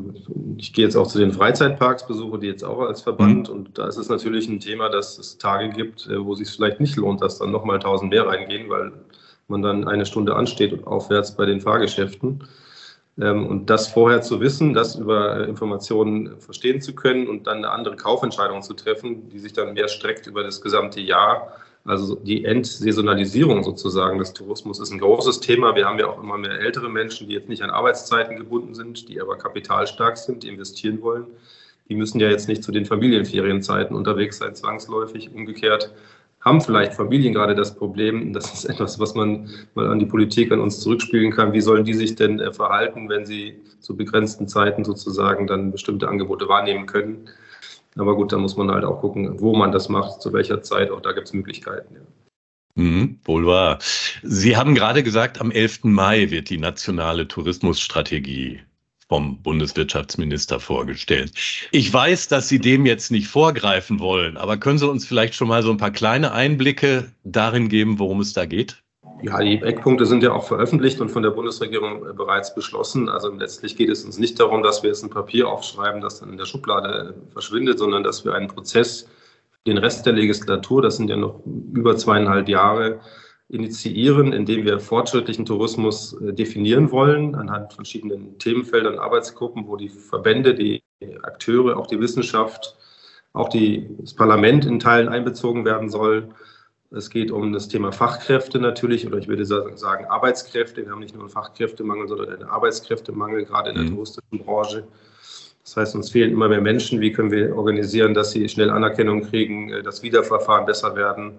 ich 0.57 0.73
gehe 0.73 0.85
jetzt 0.85 0.97
auch 0.97 1.07
zu 1.07 1.19
den 1.19 1.33
Freizeitparks, 1.33 2.07
besuche 2.07 2.41
die 2.41 2.49
jetzt 2.49 2.65
auch 2.65 2.81
als 2.81 3.03
Verband 3.03 3.49
mhm. 3.49 3.55
und 3.55 3.79
da 3.79 3.87
ist 3.87 3.97
es 3.97 4.09
natürlich 4.09 4.49
ein 4.49 4.59
Thema, 4.59 4.89
dass 4.89 5.17
es 5.17 5.39
Tage 5.39 5.71
gibt, 5.71 6.09
äh, 6.09 6.25
wo 6.25 6.33
es 6.33 6.41
sich 6.41 6.51
vielleicht 6.51 6.81
nicht 6.81 6.97
lohnt, 6.97 7.23
dass 7.23 7.39
dann 7.39 7.53
nochmal 7.53 7.77
1000 7.77 8.11
mehr 8.11 8.27
reingehen, 8.27 8.69
weil 8.69 8.93
man 9.47 9.63
dann 9.63 9.87
eine 9.87 10.05
Stunde 10.05 10.35
ansteht 10.35 10.73
und 10.73 10.87
aufwärts 10.87 11.37
bei 11.37 11.47
den 11.47 11.61
Fahrgeschäften. 11.61 12.45
Ähm, 13.21 13.47
und 13.47 13.71
das 13.71 13.89
vorher 13.89 14.23
zu 14.23 14.41
wissen, 14.41 14.75
das 14.75 14.97
über 14.97 15.39
äh, 15.39 15.45
Informationen 15.45 16.41
verstehen 16.41 16.81
zu 16.81 16.95
können 16.95 17.29
und 17.29 17.47
dann 17.47 17.59
eine 17.59 17.71
andere 17.71 17.97
Kaufentscheidung 17.97 18.63
zu 18.63 18.75
treffen, 18.75 19.29
die 19.29 19.39
sich 19.39 19.53
dann 19.53 19.75
mehr 19.75 19.89
streckt 19.89 20.27
über 20.27 20.43
das 20.43 20.61
gesamte 20.61 21.01
Jahr, 21.01 21.53
also 21.89 22.17
die 22.17 22.45
Entsaisonalisierung 22.45 23.63
sozusagen 23.63 24.19
des 24.19 24.35
Tourismus 24.35 24.79
ist 24.79 24.93
ein 24.93 24.99
großes 24.99 25.41
Thema. 25.41 25.75
Wir 25.75 25.87
haben 25.87 25.99
ja 25.99 26.07
auch 26.07 26.23
immer 26.23 26.37
mehr 26.37 26.61
ältere 26.61 26.91
Menschen, 26.91 27.29
die 27.29 27.35
jetzt 27.35 27.49
nicht 27.49 27.63
an 27.63 27.71
Arbeitszeiten 27.71 28.37
gebunden 28.37 28.75
sind, 28.75 29.09
die 29.09 29.21
aber 29.21 29.39
kapitalstark 29.39 30.19
sind, 30.19 30.43
die 30.43 30.49
investieren 30.49 31.01
wollen. 31.01 31.27
Die 31.89 31.95
müssen 31.95 32.21
ja 32.21 32.29
jetzt 32.29 32.47
nicht 32.47 32.63
zu 32.63 32.73
den 32.73 32.85
Familienferienzeiten 32.85 33.97
unterwegs 33.97 34.37
sein, 34.37 34.55
zwangsläufig. 34.55 35.31
Umgekehrt 35.35 35.95
haben 36.41 36.61
vielleicht 36.61 36.93
Familien 36.93 37.33
gerade 37.33 37.55
das 37.55 37.75
Problem, 37.75 38.35
das 38.35 38.53
ist 38.53 38.65
etwas, 38.67 39.01
was 39.01 39.15
man 39.15 39.49
mal 39.75 39.89
an 39.89 39.99
die 39.99 40.07
Politik, 40.07 40.53
an 40.53 40.61
uns 40.61 40.81
zurückspielen 40.81 41.33
kann. 41.33 41.55
Wie 41.55 41.63
sollen 41.63 41.85
die 41.85 41.95
sich 41.95 42.15
denn 42.15 42.39
äh, 42.39 42.53
verhalten, 42.53 43.09
wenn 43.09 43.25
sie 43.25 43.63
zu 43.81 43.97
begrenzten 43.97 44.47
Zeiten 44.47 44.85
sozusagen 44.85 45.47
dann 45.47 45.73
bestimmte 45.73 46.07
Angebote 46.07 46.49
wahrnehmen 46.49 46.85
können? 46.85 47.31
Aber 47.99 48.17
gut, 48.17 48.33
da 48.33 48.39
muss 48.39 48.57
man 48.57 48.71
halt 48.71 48.85
auch 48.85 49.01
gucken, 49.01 49.41
wo 49.41 49.55
man 49.55 49.73
das 49.73 49.89
macht, 49.89 50.23
zu 50.23 50.33
welcher 50.33 50.63
Zeit. 50.63 50.91
Auch 50.91 51.01
da 51.01 51.13
gibt 51.13 51.27
es 51.27 51.33
Möglichkeiten. 51.33 51.95
Ja. 51.95 52.01
Mhm, 52.79 53.19
wohl 53.25 53.45
wahr. 53.45 53.79
Sie 54.23 54.57
haben 54.57 54.75
gerade 54.75 55.03
gesagt, 55.03 55.41
am 55.41 55.51
11. 55.51 55.81
Mai 55.85 56.31
wird 56.31 56.49
die 56.49 56.59
nationale 56.59 57.27
Tourismusstrategie 57.27 58.61
vom 59.09 59.43
Bundeswirtschaftsminister 59.43 60.61
vorgestellt. 60.61 61.33
Ich 61.73 61.93
weiß, 61.93 62.29
dass 62.29 62.49
Sie 62.49 62.61
dem 62.61 62.87
jetzt 62.87 63.11
nicht 63.11 63.27
vorgreifen 63.27 63.99
wollen, 63.99 64.37
aber 64.37 64.59
können 64.59 64.79
Sie 64.79 64.89
uns 64.89 65.07
vielleicht 65.07 65.35
schon 65.35 65.49
mal 65.49 65.63
so 65.63 65.71
ein 65.71 65.79
paar 65.79 65.91
kleine 65.91 66.33
Einblicke 66.33 67.11
darin 67.25 67.69
geben, 67.69 67.99
worum 67.99 68.21
es 68.21 68.33
da 68.33 68.45
geht? 68.45 68.83
Ja, 69.23 69.41
die 69.41 69.61
Eckpunkte 69.61 70.07
sind 70.07 70.23
ja 70.23 70.33
auch 70.33 70.45
veröffentlicht 70.45 71.01
und 71.01 71.11
von 71.11 71.23
der 71.23 71.31
Bundesregierung 71.31 72.09
äh, 72.09 72.13
bereits 72.13 72.55
beschlossen. 72.55 73.09
Also 73.09 73.31
letztlich 73.31 73.77
geht 73.77 73.89
es 73.89 74.05
uns 74.05 74.19
nicht 74.19 74.39
darum, 74.39 74.63
dass 74.63 74.83
wir 74.83 74.91
jetzt 74.91 75.03
ein 75.03 75.11
Papier 75.11 75.49
aufschreiben, 75.49 76.01
das 76.01 76.21
dann 76.21 76.31
in 76.31 76.39
der 76.39 76.45
Schublade 76.45 77.15
äh, 77.17 77.33
verschwindet, 77.33 77.79
sondern 77.79 78.05
dass 78.05 78.25
wir 78.25 78.35
einen 78.35 78.49
Prozess 78.49 79.09
den 79.67 79.79
Rest 79.79 80.07
der 80.07 80.13
Legislatur, 80.13 80.83
das 80.83 80.97
sind 80.97 81.11
ja 81.11 81.17
noch 81.17 81.43
über 81.45 81.97
zweieinhalb 81.97 82.49
Jahre, 82.49 83.01
initiieren, 83.51 84.33
indem 84.33 84.65
wir 84.65 84.79
fortschrittlichen 84.79 85.47
Tourismus 85.47 86.13
äh, 86.21 86.33
definieren 86.33 86.91
wollen, 86.93 87.35
anhand 87.35 87.73
verschiedenen 87.73 88.39
Themenfeldern, 88.39 88.99
Arbeitsgruppen, 88.99 89.67
wo 89.67 89.77
die 89.77 89.89
Verbände, 89.89 90.55
die 90.55 90.83
Akteure, 91.23 91.77
auch 91.77 91.87
die 91.87 92.01
Wissenschaft, 92.01 92.77
auch 93.33 93.49
die, 93.49 93.89
das 93.99 94.15
Parlament 94.15 94.65
in 94.65 94.79
Teilen 94.79 95.09
einbezogen 95.09 95.65
werden 95.65 95.89
soll 95.89 96.29
es 96.91 97.11
geht 97.11 97.31
um 97.31 97.53
das 97.53 97.69
Thema 97.69 97.93
Fachkräfte 97.93 98.59
natürlich, 98.59 99.07
oder 99.07 99.19
ich 99.19 99.29
würde 99.29 99.45
sagen 99.45 100.07
Arbeitskräfte. 100.07 100.85
Wir 100.85 100.93
haben 100.93 101.01
nicht 101.01 101.15
nur 101.15 101.25
einen 101.25 101.31
Fachkräftemangel, 101.31 102.09
sondern 102.09 102.31
einen 102.31 102.45
Arbeitskräftemangel, 102.45 103.45
gerade 103.45 103.71
in 103.71 103.77
der 103.77 103.85
mhm. 103.85 103.91
touristischen 103.91 104.39
Branche. 104.39 104.85
Das 105.65 105.77
heißt, 105.77 105.95
uns 105.97 106.11
fehlen 106.11 106.33
immer 106.33 106.49
mehr 106.49 106.63
Menschen. 106.63 107.01
Wie 107.01 107.13
können 107.13 107.31
wir 107.31 107.55
organisieren, 107.55 108.15
dass 108.15 108.31
sie 108.31 108.49
schnell 108.49 108.71
Anerkennung 108.71 109.23
kriegen, 109.23 109.71
äh, 109.71 109.83
dass 109.83 110.03
Wiederverfahren 110.03 110.65
besser 110.65 110.97
werden, 110.97 111.35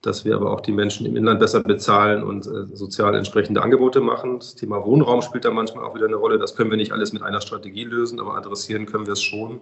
dass 0.00 0.24
wir 0.24 0.34
aber 0.34 0.50
auch 0.50 0.62
die 0.62 0.72
Menschen 0.72 1.04
im 1.04 1.14
Inland 1.14 1.40
besser 1.40 1.62
bezahlen 1.62 2.22
und 2.22 2.46
äh, 2.46 2.64
sozial 2.74 3.14
entsprechende 3.14 3.60
Angebote 3.60 4.00
machen. 4.00 4.38
Das 4.38 4.54
Thema 4.54 4.82
Wohnraum 4.82 5.20
spielt 5.20 5.44
da 5.44 5.50
manchmal 5.50 5.84
auch 5.84 5.94
wieder 5.94 6.06
eine 6.06 6.16
Rolle. 6.16 6.38
Das 6.38 6.56
können 6.56 6.70
wir 6.70 6.78
nicht 6.78 6.92
alles 6.92 7.12
mit 7.12 7.22
einer 7.22 7.42
Strategie 7.42 7.84
lösen, 7.84 8.18
aber 8.18 8.34
adressieren 8.34 8.86
können 8.86 9.04
wir 9.04 9.12
es 9.12 9.22
schon. 9.22 9.60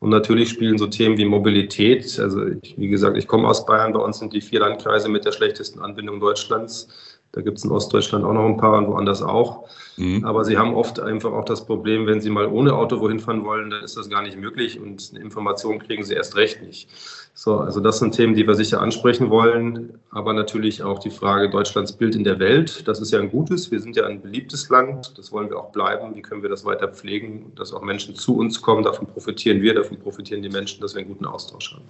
Und 0.00 0.10
natürlich 0.10 0.50
spielen 0.50 0.76
so 0.76 0.86
Themen 0.86 1.16
wie 1.16 1.24
Mobilität, 1.24 2.18
also 2.18 2.46
ich, 2.46 2.74
wie 2.76 2.88
gesagt, 2.88 3.16
ich 3.16 3.26
komme 3.26 3.48
aus 3.48 3.64
Bayern, 3.64 3.92
bei 3.92 4.00
uns 4.00 4.18
sind 4.18 4.32
die 4.32 4.40
vier 4.40 4.60
Landkreise 4.60 5.08
mit 5.08 5.24
der 5.24 5.32
schlechtesten 5.32 5.80
Anbindung 5.80 6.20
Deutschlands. 6.20 6.88
Da 7.34 7.40
gibt 7.40 7.58
es 7.58 7.64
in 7.64 7.72
Ostdeutschland 7.72 8.24
auch 8.24 8.32
noch 8.32 8.46
ein 8.46 8.56
paar 8.56 8.78
und 8.78 8.86
woanders 8.86 9.20
auch. 9.20 9.68
Mhm. 9.96 10.24
Aber 10.24 10.44
sie 10.44 10.56
haben 10.56 10.74
oft 10.74 11.00
einfach 11.00 11.32
auch 11.32 11.44
das 11.44 11.66
Problem, 11.66 12.06
wenn 12.06 12.20
sie 12.20 12.30
mal 12.30 12.46
ohne 12.46 12.74
Auto 12.74 13.00
wohin 13.00 13.18
fahren 13.18 13.44
wollen, 13.44 13.70
dann 13.70 13.82
ist 13.82 13.96
das 13.96 14.08
gar 14.08 14.22
nicht 14.22 14.38
möglich 14.38 14.78
und 14.78 15.10
eine 15.12 15.20
Information 15.22 15.80
kriegen 15.80 16.04
sie 16.04 16.14
erst 16.14 16.36
recht 16.36 16.62
nicht. 16.62 16.88
So, 17.34 17.58
also 17.58 17.80
das 17.80 17.98
sind 17.98 18.14
Themen, 18.14 18.34
die 18.34 18.46
wir 18.46 18.54
sicher 18.54 18.80
ansprechen 18.80 19.30
wollen, 19.30 19.98
aber 20.10 20.32
natürlich 20.32 20.84
auch 20.84 21.00
die 21.00 21.10
Frage 21.10 21.50
Deutschlands 21.50 21.92
Bild 21.92 22.14
in 22.14 22.22
der 22.22 22.38
Welt. 22.38 22.86
Das 22.86 23.00
ist 23.00 23.10
ja 23.10 23.18
ein 23.18 23.30
gutes. 23.30 23.72
Wir 23.72 23.80
sind 23.80 23.96
ja 23.96 24.06
ein 24.06 24.22
beliebtes 24.22 24.68
Land. 24.68 25.18
Das 25.18 25.32
wollen 25.32 25.50
wir 25.50 25.58
auch 25.58 25.72
bleiben. 25.72 26.14
Wie 26.14 26.22
können 26.22 26.42
wir 26.42 26.50
das 26.50 26.64
weiter 26.64 26.86
pflegen, 26.86 27.50
dass 27.56 27.72
auch 27.72 27.82
Menschen 27.82 28.14
zu 28.14 28.36
uns 28.36 28.62
kommen? 28.62 28.84
Davon 28.84 29.08
profitieren 29.08 29.60
wir, 29.60 29.74
davon 29.74 29.98
profitieren 29.98 30.42
die 30.42 30.48
Menschen, 30.48 30.80
dass 30.80 30.94
wir 30.94 31.00
einen 31.00 31.08
guten 31.08 31.26
Austausch 31.26 31.72
haben. 31.72 31.82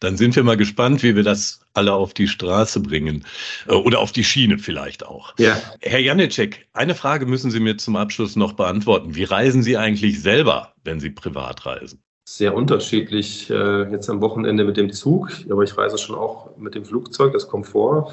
Dann 0.00 0.16
sind 0.16 0.36
wir 0.36 0.42
mal 0.42 0.56
gespannt, 0.56 1.02
wie 1.02 1.16
wir 1.16 1.22
das 1.22 1.60
alle 1.74 1.92
auf 1.92 2.14
die 2.14 2.28
Straße 2.28 2.80
bringen 2.80 3.24
äh, 3.66 3.74
oder 3.74 4.00
auf 4.00 4.12
die 4.12 4.24
Schiene 4.24 4.58
vielleicht 4.58 5.06
auch. 5.06 5.34
Ja. 5.38 5.56
Herr 5.80 6.00
Janicek, 6.00 6.66
eine 6.72 6.94
Frage 6.94 7.26
müssen 7.26 7.50
Sie 7.50 7.60
mir 7.60 7.76
zum 7.76 7.96
Abschluss 7.96 8.36
noch 8.36 8.52
beantworten. 8.52 9.14
Wie 9.14 9.24
reisen 9.24 9.62
Sie 9.62 9.76
eigentlich 9.76 10.20
selber, 10.20 10.72
wenn 10.84 11.00
Sie 11.00 11.10
privat 11.10 11.66
reisen? 11.66 12.00
Sehr 12.28 12.54
unterschiedlich. 12.54 13.48
Äh, 13.48 13.90
jetzt 13.90 14.10
am 14.10 14.20
Wochenende 14.20 14.64
mit 14.64 14.76
dem 14.76 14.92
Zug, 14.92 15.30
aber 15.48 15.62
ich 15.62 15.76
reise 15.78 15.96
schon 15.96 16.14
auch 16.14 16.56
mit 16.58 16.74
dem 16.74 16.84
Flugzeug, 16.84 17.32
das 17.32 17.48
kommt 17.48 17.66
vor. 17.66 18.12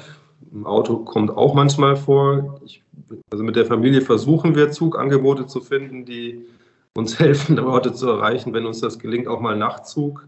Im 0.52 0.66
Auto 0.66 0.98
kommt 0.98 1.30
auch 1.30 1.54
manchmal 1.54 1.96
vor. 1.96 2.58
Ich, 2.64 2.82
also 3.30 3.44
mit 3.44 3.56
der 3.56 3.66
Familie 3.66 4.00
versuchen 4.00 4.54
wir 4.54 4.70
Zugangebote 4.70 5.46
zu 5.46 5.60
finden, 5.60 6.06
die 6.06 6.46
uns 6.94 7.18
helfen, 7.18 7.58
Orte 7.58 7.92
zu 7.92 8.08
erreichen, 8.08 8.54
wenn 8.54 8.64
uns 8.64 8.80
das 8.80 8.98
gelingt, 8.98 9.28
auch 9.28 9.40
mal 9.40 9.56
Nachtzug. 9.56 10.26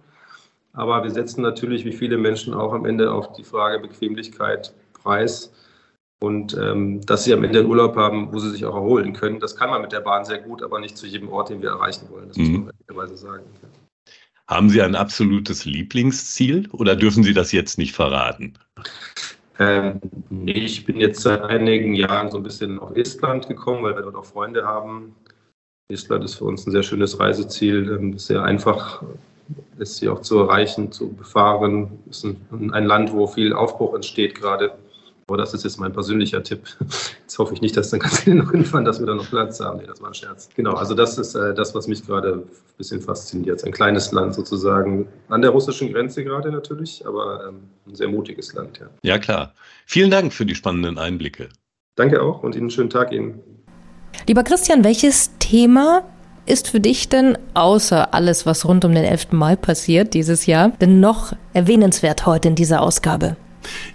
Aber 0.72 1.02
wir 1.02 1.11
setzen 1.11 1.42
natürlich, 1.42 1.85
wie 1.85 1.92
viele 1.92 2.18
Menschen 2.18 2.54
auch 2.54 2.72
am 2.72 2.85
Ende 2.85 3.12
auf 3.12 3.33
die 3.33 3.44
Frage 3.44 3.81
Bequemlichkeit, 3.81 4.74
Preis 4.92 5.52
und 6.20 6.57
ähm, 6.57 7.00
dass 7.07 7.24
sie 7.24 7.33
am 7.33 7.44
Ende 7.44 7.61
einen 7.61 7.68
Urlaub 7.68 7.96
haben, 7.96 8.33
wo 8.33 8.38
sie 8.38 8.50
sich 8.50 8.64
auch 8.64 8.74
erholen 8.74 9.12
können. 9.12 9.40
Das 9.40 9.57
kann 9.57 9.70
man 9.70 9.83
mit 9.83 9.92
der 9.92 10.00
Bahn 10.00 10.24
sehr 10.24 10.38
gut, 10.38 10.62
aber 10.62 10.81
nicht 10.81 10.96
zu 10.96 11.07
jedem 11.07 11.28
Ort, 11.28 11.50
den 11.50 11.62
wir 11.62 11.70
erreichen 11.70 12.09
wollen. 12.11 12.28
Das 12.28 12.37
mhm. 12.37 12.44
muss 12.44 12.61
man 12.61 12.74
ehrlicherweise 12.88 13.16
sagen. 13.16 13.44
Haben 14.48 14.70
Sie 14.70 14.81
ein 14.81 14.94
absolutes 14.94 15.66
Lieblingsziel 15.66 16.68
oder 16.72 16.96
dürfen 16.96 17.22
Sie 17.22 17.35
das 17.35 17.52
jetzt 17.52 17.76
nicht 17.76 17.94
verraten? 17.94 18.54
Ähm, 19.59 20.00
ich 20.46 20.87
bin 20.87 20.96
jetzt 20.98 21.20
seit 21.20 21.42
einigen 21.42 21.94
Jahren 21.94 22.31
so 22.31 22.38
ein 22.38 22.42
bisschen 22.42 22.78
auf 22.78 22.96
Estland 22.96 23.46
gekommen, 23.46 23.83
weil 23.83 23.94
wir 23.94 24.02
dort 24.02 24.14
auch 24.16 24.24
Freunde 24.24 24.64
haben. 24.64 25.14
Estland 25.92 26.24
ist 26.24 26.37
für 26.37 26.44
uns 26.44 26.66
ein 26.66 26.70
sehr 26.70 26.83
schönes 26.83 27.20
Reiseziel, 27.20 27.92
ähm, 27.92 28.18
sehr 28.18 28.42
einfach 28.42 29.02
ist 29.79 29.97
sie 29.97 30.09
auch 30.09 30.21
zu 30.21 30.39
erreichen, 30.39 30.93
zu 30.93 31.13
befahren. 31.13 31.99
Es 32.11 32.19
ist 32.19 32.37
ein, 32.53 32.73
ein, 32.73 32.85
Land, 32.85 33.13
wo 33.13 33.27
viel 33.27 33.53
Aufbruch 33.53 33.95
entsteht 33.95 34.35
gerade. 34.35 34.73
Aber 35.27 35.37
das 35.37 35.53
ist 35.53 35.65
jetzt 35.65 35.79
mein 35.79 35.93
persönlicher 35.93 36.43
Tipp. 36.43 36.63
Jetzt 37.21 37.39
hoffe 37.39 37.53
ich 37.53 37.61
nicht, 37.61 37.77
dass 37.77 37.91
dann 37.91 38.01
ganz 38.01 38.21
viele 38.21 38.37
noch 38.37 38.51
hinfahren, 38.51 38.87
dass 38.87 38.99
wir 38.99 39.07
da 39.07 39.15
noch 39.15 39.29
Platz 39.29 39.61
haben. 39.61 39.79
Nee, 39.79 39.87
das 39.87 40.01
war 40.01 40.09
ein 40.09 40.15
Scherz. 40.15 40.49
Genau, 40.57 40.73
also 40.73 40.95
das 40.95 41.19
ist 41.19 41.35
äh, 41.35 41.55
das, 41.55 41.75
was 41.75 41.87
mich 41.87 42.07
gerade 42.07 42.33
ein 42.35 42.43
bisschen 42.79 43.03
fasziniert. 43.03 43.63
Ein 43.65 43.73
kleines 43.73 44.11
Land 44.13 44.35
sozusagen, 44.35 45.07
an 45.29 45.43
der 45.43 45.51
russischen 45.51 45.93
Grenze 45.93 46.25
gerade 46.25 46.51
natürlich, 46.51 47.07
aber 47.07 47.49
ähm, 47.49 47.61
ein 47.87 47.95
sehr 47.95 48.09
mutiges 48.09 48.55
Land, 48.55 48.79
ja. 48.79 48.87
Ja, 49.03 49.19
klar. 49.19 49.53
Vielen 49.85 50.11
Dank 50.11 50.33
für 50.33 50.47
die 50.47 50.55
spannenden 50.55 50.97
Einblicke. 50.97 51.51
Danke 51.97 52.23
auch 52.23 52.43
und 52.43 52.55
Ihnen 52.55 52.65
einen 52.65 52.71
schönen 52.71 52.91
Tag 52.91 53.13
Ihnen. 53.13 53.41
Lieber 54.27 54.45
Christian, 54.45 54.83
welches 54.83 55.37
Thema 55.39 56.05
ist 56.49 56.69
für 56.69 56.81
dich 56.81 57.09
denn, 57.09 57.37
außer 57.55 58.15
alles, 58.15 58.47
was 58.47 58.65
rund 58.65 58.85
um 58.85 58.95
den 58.95 59.05
11. 59.05 59.33
Mai 59.33 59.57
passiert 59.57 60.15
dieses 60.15 60.47
Jahr, 60.47 60.71
denn 60.81 61.01
noch 61.01 61.33
erwähnenswert 61.53 62.27
heute 62.27 62.49
in 62.49 62.55
dieser 62.55 62.83
Ausgabe? 62.83 63.37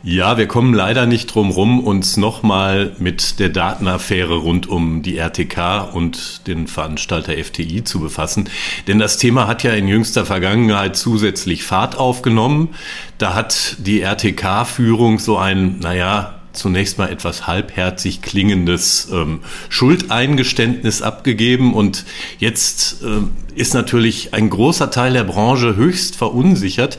Ja, 0.04 0.38
wir 0.38 0.48
kommen 0.48 0.74
leider 0.74 1.06
nicht 1.06 1.34
drum 1.34 1.50
rum, 1.50 1.80
uns 1.80 2.18
nochmal 2.18 2.96
mit 3.00 3.40
der 3.40 3.50
Datenaffäre 3.50 4.36
rund 4.36 4.68
um 4.68 5.02
die 5.02 5.18
RTK 5.18 5.94
und 5.94 6.48
den 6.48 6.68
Veranstalter 6.68 7.34
FTI 7.34 7.84
zu 7.84 8.00
befassen. 8.00 8.50
Denn 8.88 9.00
das 9.00 9.18
Thema 9.18 9.48
hat 9.48 9.64
ja 9.64 9.72
in 9.72 9.88
jüngster 9.88 10.26
Vergangenheit 10.26 10.96
zusätzlich 10.96 11.64
Fahrt 11.64 11.98
aufgenommen. 11.98 12.70
Da 13.18 13.34
hat 13.34 13.78
die 13.80 14.02
RTK-Führung 14.02 15.20
so 15.20 15.38
ein, 15.38 15.80
naja, 15.80 16.43
zunächst 16.54 16.98
mal 16.98 17.10
etwas 17.10 17.48
halbherzig 17.48 18.22
klingendes 18.22 19.10
ähm, 19.12 19.42
Schuldeingeständnis 19.70 21.02
abgegeben 21.02 21.74
und 21.74 22.06
jetzt 22.40 23.04
äh, 23.04 23.22
ist 23.56 23.74
natürlich 23.74 24.34
ein 24.34 24.50
großer 24.50 24.90
Teil 24.92 25.14
der 25.14 25.24
Branche 25.24 25.76
höchst 25.76 26.16
verunsichert, 26.16 26.98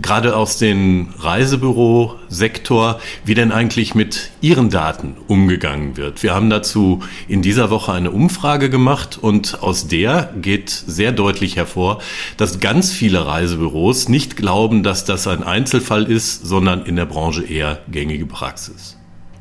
gerade 0.00 0.36
aus 0.36 0.58
dem 0.58 1.08
Reisebürosektor, 1.18 3.00
wie 3.24 3.34
denn 3.34 3.52
eigentlich 3.52 3.94
mit 3.94 4.30
ihren 4.40 4.70
Daten 4.70 5.16
umgegangen 5.26 5.96
wird. 5.96 6.22
Wir 6.22 6.34
haben 6.34 6.50
dazu 6.50 7.02
in 7.28 7.42
dieser 7.42 7.70
Woche 7.70 7.92
eine 7.92 8.10
Umfrage 8.10 8.70
gemacht 8.70 9.18
und 9.20 9.62
aus 9.62 9.88
der 9.88 10.32
geht 10.40 10.70
sehr 10.70 11.12
deutlich 11.12 11.56
hervor, 11.56 12.00
dass 12.36 12.60
ganz 12.60 12.92
viele 12.92 13.26
Reisebüros 13.26 14.08
nicht 14.08 14.36
glauben, 14.36 14.82
dass 14.82 15.04
das 15.04 15.26
ein 15.26 15.42
Einzelfall 15.42 16.04
ist, 16.04 16.46
sondern 16.46 16.84
in 16.84 16.96
der 16.96 17.06
Branche 17.06 17.44
eher 17.44 17.80
gängige 17.88 18.26
Praxis. 18.26 18.95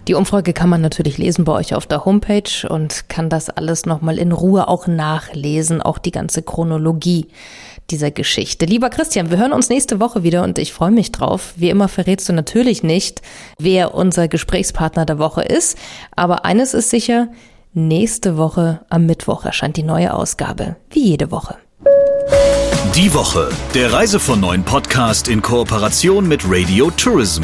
Die 0.07 0.13
Umfrage 0.13 0.53
kann 0.53 0.69
man 0.69 0.81
natürlich 0.81 1.17
lesen 1.17 1.45
bei 1.45 1.53
euch 1.53 1.73
auf 1.73 1.87
der 1.87 2.05
Homepage 2.05 2.69
und 2.69 3.09
kann 3.09 3.27
das 3.27 3.49
alles 3.49 3.87
nochmal 3.87 4.19
in 4.19 4.31
Ruhe 4.31 4.67
auch 4.67 4.85
nachlesen, 4.85 5.81
auch 5.81 5.97
die 5.97 6.11
ganze 6.11 6.43
Chronologie 6.43 7.27
dieser 7.89 8.11
Geschichte. 8.11 8.65
Lieber 8.65 8.91
Christian, 8.91 9.31
wir 9.31 9.37
hören 9.37 9.51
uns 9.51 9.69
nächste 9.69 9.99
Woche 9.99 10.21
wieder 10.21 10.43
und 10.43 10.59
ich 10.59 10.73
freue 10.73 10.91
mich 10.91 11.11
drauf. 11.11 11.53
Wie 11.55 11.71
immer 11.71 11.87
verrätst 11.87 12.29
du 12.29 12.33
natürlich 12.33 12.83
nicht, 12.83 13.23
wer 13.57 13.95
unser 13.95 14.27
Gesprächspartner 14.27 15.07
der 15.07 15.17
Woche 15.17 15.41
ist, 15.41 15.75
aber 16.15 16.45
eines 16.45 16.75
ist 16.75 16.91
sicher, 16.91 17.29
nächste 17.73 18.37
Woche 18.37 18.81
am 18.89 19.07
Mittwoch 19.07 19.43
erscheint 19.43 19.75
die 19.75 19.83
neue 19.83 20.13
Ausgabe, 20.13 20.75
wie 20.91 21.03
jede 21.03 21.31
Woche. 21.31 21.57
Die 22.95 23.11
Woche, 23.13 23.49
der 23.73 23.91
Reise 23.91 24.19
von 24.19 24.39
neuen 24.39 24.63
Podcast 24.63 25.27
in 25.27 25.41
Kooperation 25.41 26.27
mit 26.27 26.43
Radio 26.47 26.91
Tourism. 26.91 27.43